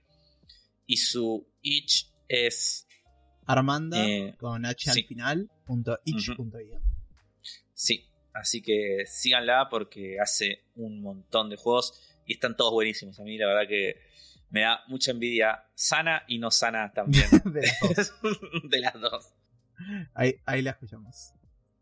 [0.86, 2.88] Y su itch es.
[3.46, 5.02] Armanda Eh, con H sí.
[5.02, 6.80] al final, punto itch punto io.
[7.74, 8.10] Sí.
[8.34, 12.00] Así que síganla porque hace un montón de juegos.
[12.26, 13.20] Y están todos buenísimos.
[13.20, 13.98] A mí, la verdad que
[14.54, 17.26] me da mucha envidia sana y no sana también.
[17.43, 18.14] De las dos.
[18.70, 19.34] de las dos.
[20.14, 21.34] Ahí, ahí la escuchamos.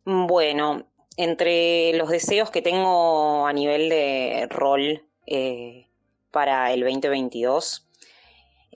[0.05, 5.89] Bueno, entre los deseos que tengo a nivel de rol eh,
[6.32, 7.89] para el 2022,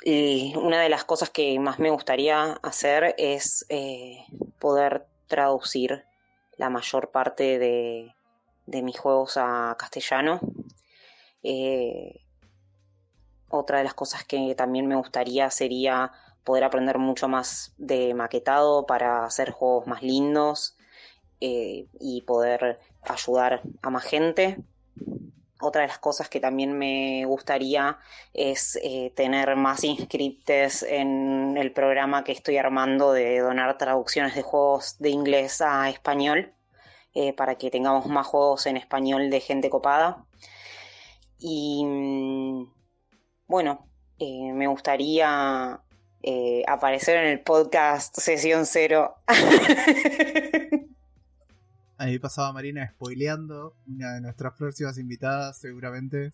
[0.04, 4.26] y una de las cosas que más me gustaría hacer es eh,
[4.60, 6.04] poder traducir
[6.58, 8.14] la mayor parte de,
[8.66, 10.42] de mis juegos a castellano.
[11.44, 12.25] Eh,
[13.50, 16.12] otra de las cosas que también me gustaría sería
[16.44, 20.78] poder aprender mucho más de maquetado para hacer juegos más lindos
[21.42, 24.58] eh, y poder ayudar a más gente.
[25.62, 27.98] Otra de las cosas que también me gustaría
[28.34, 34.42] es eh, tener más inscriptes en el programa que estoy armando de donar traducciones de
[34.44, 36.54] juegos de inglés a español
[37.14, 40.26] eh, para que tengamos más juegos en español de gente copada.
[41.40, 42.75] Y mm,
[43.48, 43.88] bueno,
[44.20, 45.80] eh, me gustaría
[46.24, 49.16] eh, aparecer en el podcast Sesión Cero.
[51.98, 56.32] Ahí pasaba Marina spoileando una de nuestras próximas invitadas, seguramente.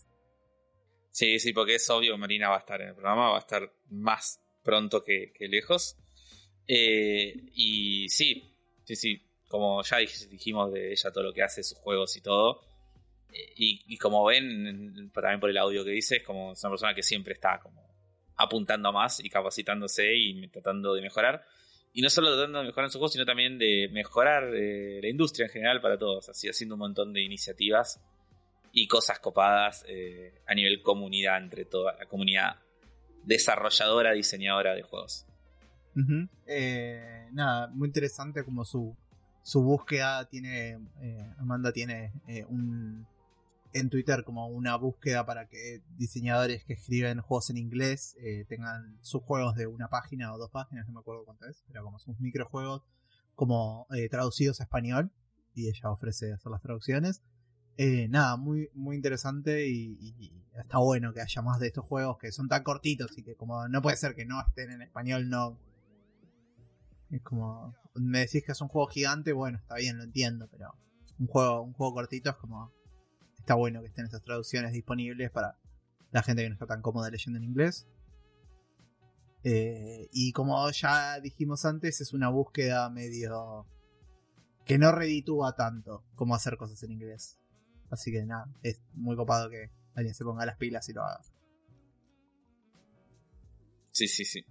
[1.11, 3.71] Sí, sí, porque es obvio, Marina va a estar en el programa, va a estar
[3.89, 5.97] más pronto que, que lejos.
[6.67, 8.55] Eh, y sí,
[8.85, 12.21] sí, sí, como ya dij- dijimos de ella todo lo que hace, sus juegos y
[12.21, 12.61] todo.
[13.55, 16.71] Y, y como ven, en- también por el audio que dice, es como es una
[16.71, 17.89] persona que siempre está como
[18.37, 21.45] apuntando a más y capacitándose y tratando de mejorar.
[21.93, 25.09] Y no solo tratando de mejorar en sus juegos, sino también de mejorar eh, la
[25.09, 28.01] industria en general para todos, así haciendo un montón de iniciativas
[28.73, 32.55] y cosas copadas eh, a nivel comunidad entre toda la comunidad
[33.23, 35.25] desarrolladora, diseñadora de juegos.
[36.47, 38.95] Eh, nada, muy interesante como su,
[39.43, 43.05] su búsqueda tiene, eh, Amanda tiene eh, un
[43.73, 48.97] en Twitter como una búsqueda para que diseñadores que escriben juegos en inglés eh, tengan
[49.01, 51.99] sus juegos de una página o dos páginas, no me acuerdo cuánto es, pero como
[51.99, 52.83] sus microjuegos
[53.35, 55.11] como eh, traducidos a español
[55.53, 57.21] y ella ofrece hacer las traducciones.
[57.77, 62.17] Eh, nada, muy, muy interesante y, y está bueno que haya más de estos juegos
[62.17, 65.29] que son tan cortitos y que como no puede ser que no estén en español,
[65.29, 65.57] no,
[67.11, 67.75] es como.
[67.93, 70.73] Me decís que es un juego gigante, bueno, está bien, lo entiendo, pero
[71.19, 72.71] un juego, un juego cortito es como.
[73.41, 75.57] Está bueno que estén estas traducciones disponibles para
[76.11, 77.87] la gente que no está tan cómoda leyendo en inglés.
[79.43, 83.65] Eh, y como ya dijimos antes, es una búsqueda medio
[84.63, 87.39] que no reditúa tanto como hacer cosas en inglés.
[87.89, 91.21] Así que nada, es muy copado que alguien se ponga las pilas y lo haga.
[93.91, 94.45] Sí, sí, sí.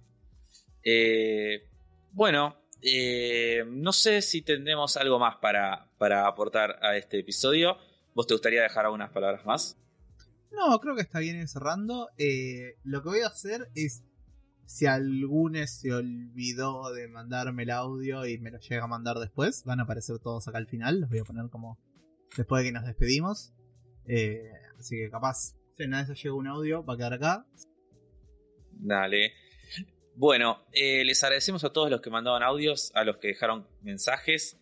[0.83, 1.69] Eh,
[2.11, 7.77] bueno, eh, no sé si tendremos algo más para, para aportar a este episodio.
[8.13, 9.77] ¿Vos te gustaría dejar algunas palabras más?
[10.51, 12.09] No, creo que está bien ir cerrando.
[12.17, 14.03] Eh, lo que voy a hacer es,
[14.65, 19.63] si alguno se olvidó de mandarme el audio y me lo llega a mandar después,
[19.63, 20.99] van a aparecer todos acá al final.
[20.99, 21.79] Los voy a poner como
[22.35, 23.53] después de que nos despedimos.
[24.05, 27.45] Eh, así que capaz, si una vez llega un audio, va a quedar acá.
[28.73, 29.33] Dale.
[30.15, 34.60] Bueno, eh, les agradecemos a todos los que mandaban audios, a los que dejaron mensajes,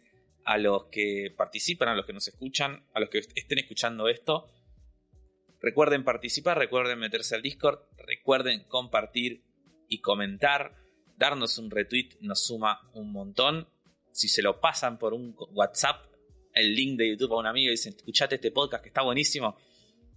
[0.49, 4.51] a los que participan, a los que nos escuchan, a los que estén escuchando esto.
[5.61, 9.43] Recuerden participar, recuerden meterse al Discord, recuerden compartir
[9.87, 10.73] y comentar.
[11.15, 13.69] Darnos un retweet nos suma un montón.
[14.11, 16.07] Si se lo pasan por un WhatsApp,
[16.55, 19.55] el link de YouTube a un amigo y dicen, escuchate este podcast que está buenísimo.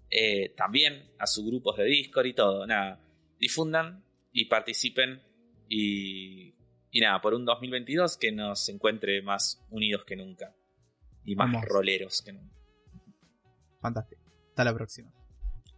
[0.09, 2.67] Eh, también a sus grupos de Discord y todo.
[2.67, 3.05] Nada,
[3.39, 4.03] difundan
[4.33, 5.23] y participen.
[5.69, 6.55] Y,
[6.93, 10.55] y nada, por un 2022 que nos encuentre más unidos que nunca.
[11.25, 11.65] Y más Vamos.
[11.67, 12.55] roleros que nunca.
[13.81, 14.23] Fantástico.
[14.51, 15.11] Hasta la próxima.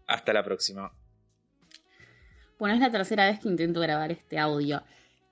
[0.06, 0.92] Hasta la próxima.
[2.58, 4.82] Bueno, es la tercera vez que intento grabar este audio.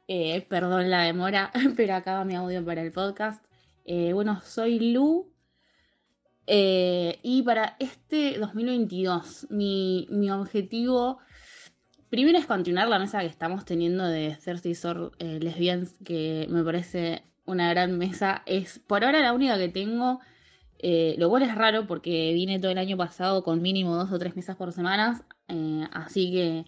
[0.08, 3.44] Eh, perdón la demora, pero acá va mi audio para el podcast.
[3.84, 5.32] Eh, bueno, soy Lu.
[6.46, 11.18] eh, y para este 2022, mi, mi objetivo
[12.12, 16.62] primero es continuar la mesa que estamos teniendo de Thirsty Sword eh, Lesbians, que me
[16.62, 18.42] parece una gran mesa.
[18.44, 20.20] Es por ahora la única que tengo.
[20.78, 24.18] eh, lo cual es raro porque vine todo el año pasado con mínimo dos o
[24.18, 25.24] tres mesas por semana.
[25.48, 26.66] eh, así que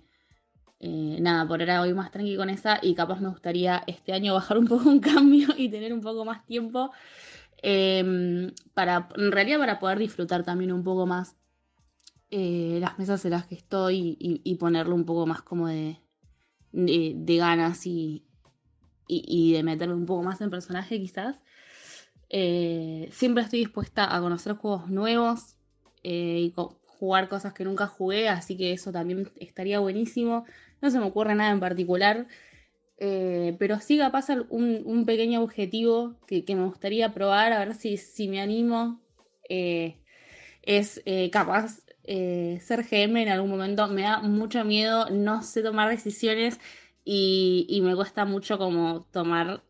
[0.81, 4.35] eh, nada, por ahora voy más tranqui con esa y capaz me gustaría este año
[4.35, 6.93] bajar un poco un cambio y tener un poco más tiempo
[8.75, 11.37] para, en realidad para poder disfrutar también un poco más
[12.37, 16.01] eh, las mesas en las que estoy y, y ponerle un poco más como de,
[16.73, 18.25] de, ganas y,
[19.07, 21.39] y, de meterme un poco más en personaje quizás.
[22.31, 25.55] Eh, siempre estoy dispuesta a conocer juegos nuevos
[26.03, 26.55] eh, y
[26.99, 30.45] jugar cosas que nunca jugué, así que eso también estaría buenísimo.
[30.83, 32.27] No se me ocurre nada en particular,
[32.99, 37.97] pero sí capaz un, un pequeño objetivo que, que me gustaría probar, a ver si,
[37.97, 39.01] si me animo.
[39.49, 43.89] es capaz eh, ser GM en algún momento.
[43.89, 46.61] Me da mucho miedo, no sé tomar decisiones
[47.05, 49.63] y, me cuesta mucho como tomar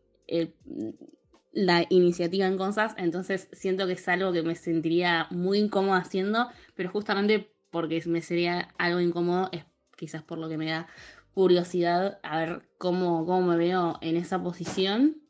[1.52, 6.48] la iniciativa en cosas, entonces siento que es algo que me sentiría muy incómoda haciendo,
[6.74, 9.64] pero justamente porque me sería algo incómodo es
[9.96, 10.86] quizás por lo que me da
[11.32, 15.20] curiosidad a ver cómo, cómo me veo en esa posición.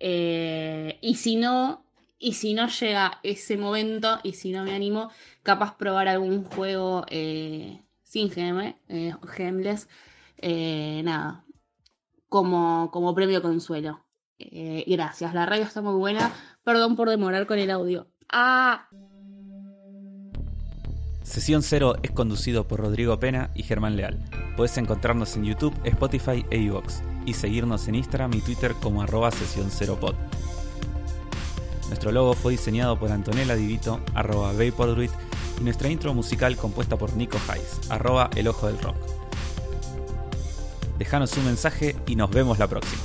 [0.00, 1.86] Eh, y si no,
[2.18, 5.10] y si no llega ese momento, y si no me animo,
[5.44, 9.88] capaz probar algún juego eh, sin GM, eh, GMless,
[10.38, 11.44] eh, nada,
[12.28, 14.00] como, como premio consuelo.
[14.36, 16.32] Gracias, la radio está muy buena.
[16.64, 18.08] Perdón por demorar con el audio.
[18.28, 18.88] ¡Ah!
[21.22, 24.18] Sesión Cero es conducido por Rodrigo Pena y Germán Leal.
[24.56, 29.30] Puedes encontrarnos en YouTube, Spotify e iVoox y seguirnos en Instagram y Twitter como arroba
[29.30, 30.14] Sesión Cero Pod.
[31.88, 35.10] Nuestro logo fue diseñado por Antonella Divito, arroba Vapordruid,
[35.60, 38.96] y nuestra intro musical compuesta por Nico Hayes, arroba El Ojo del Rock.
[40.98, 43.02] Dejanos un mensaje y nos vemos la próxima.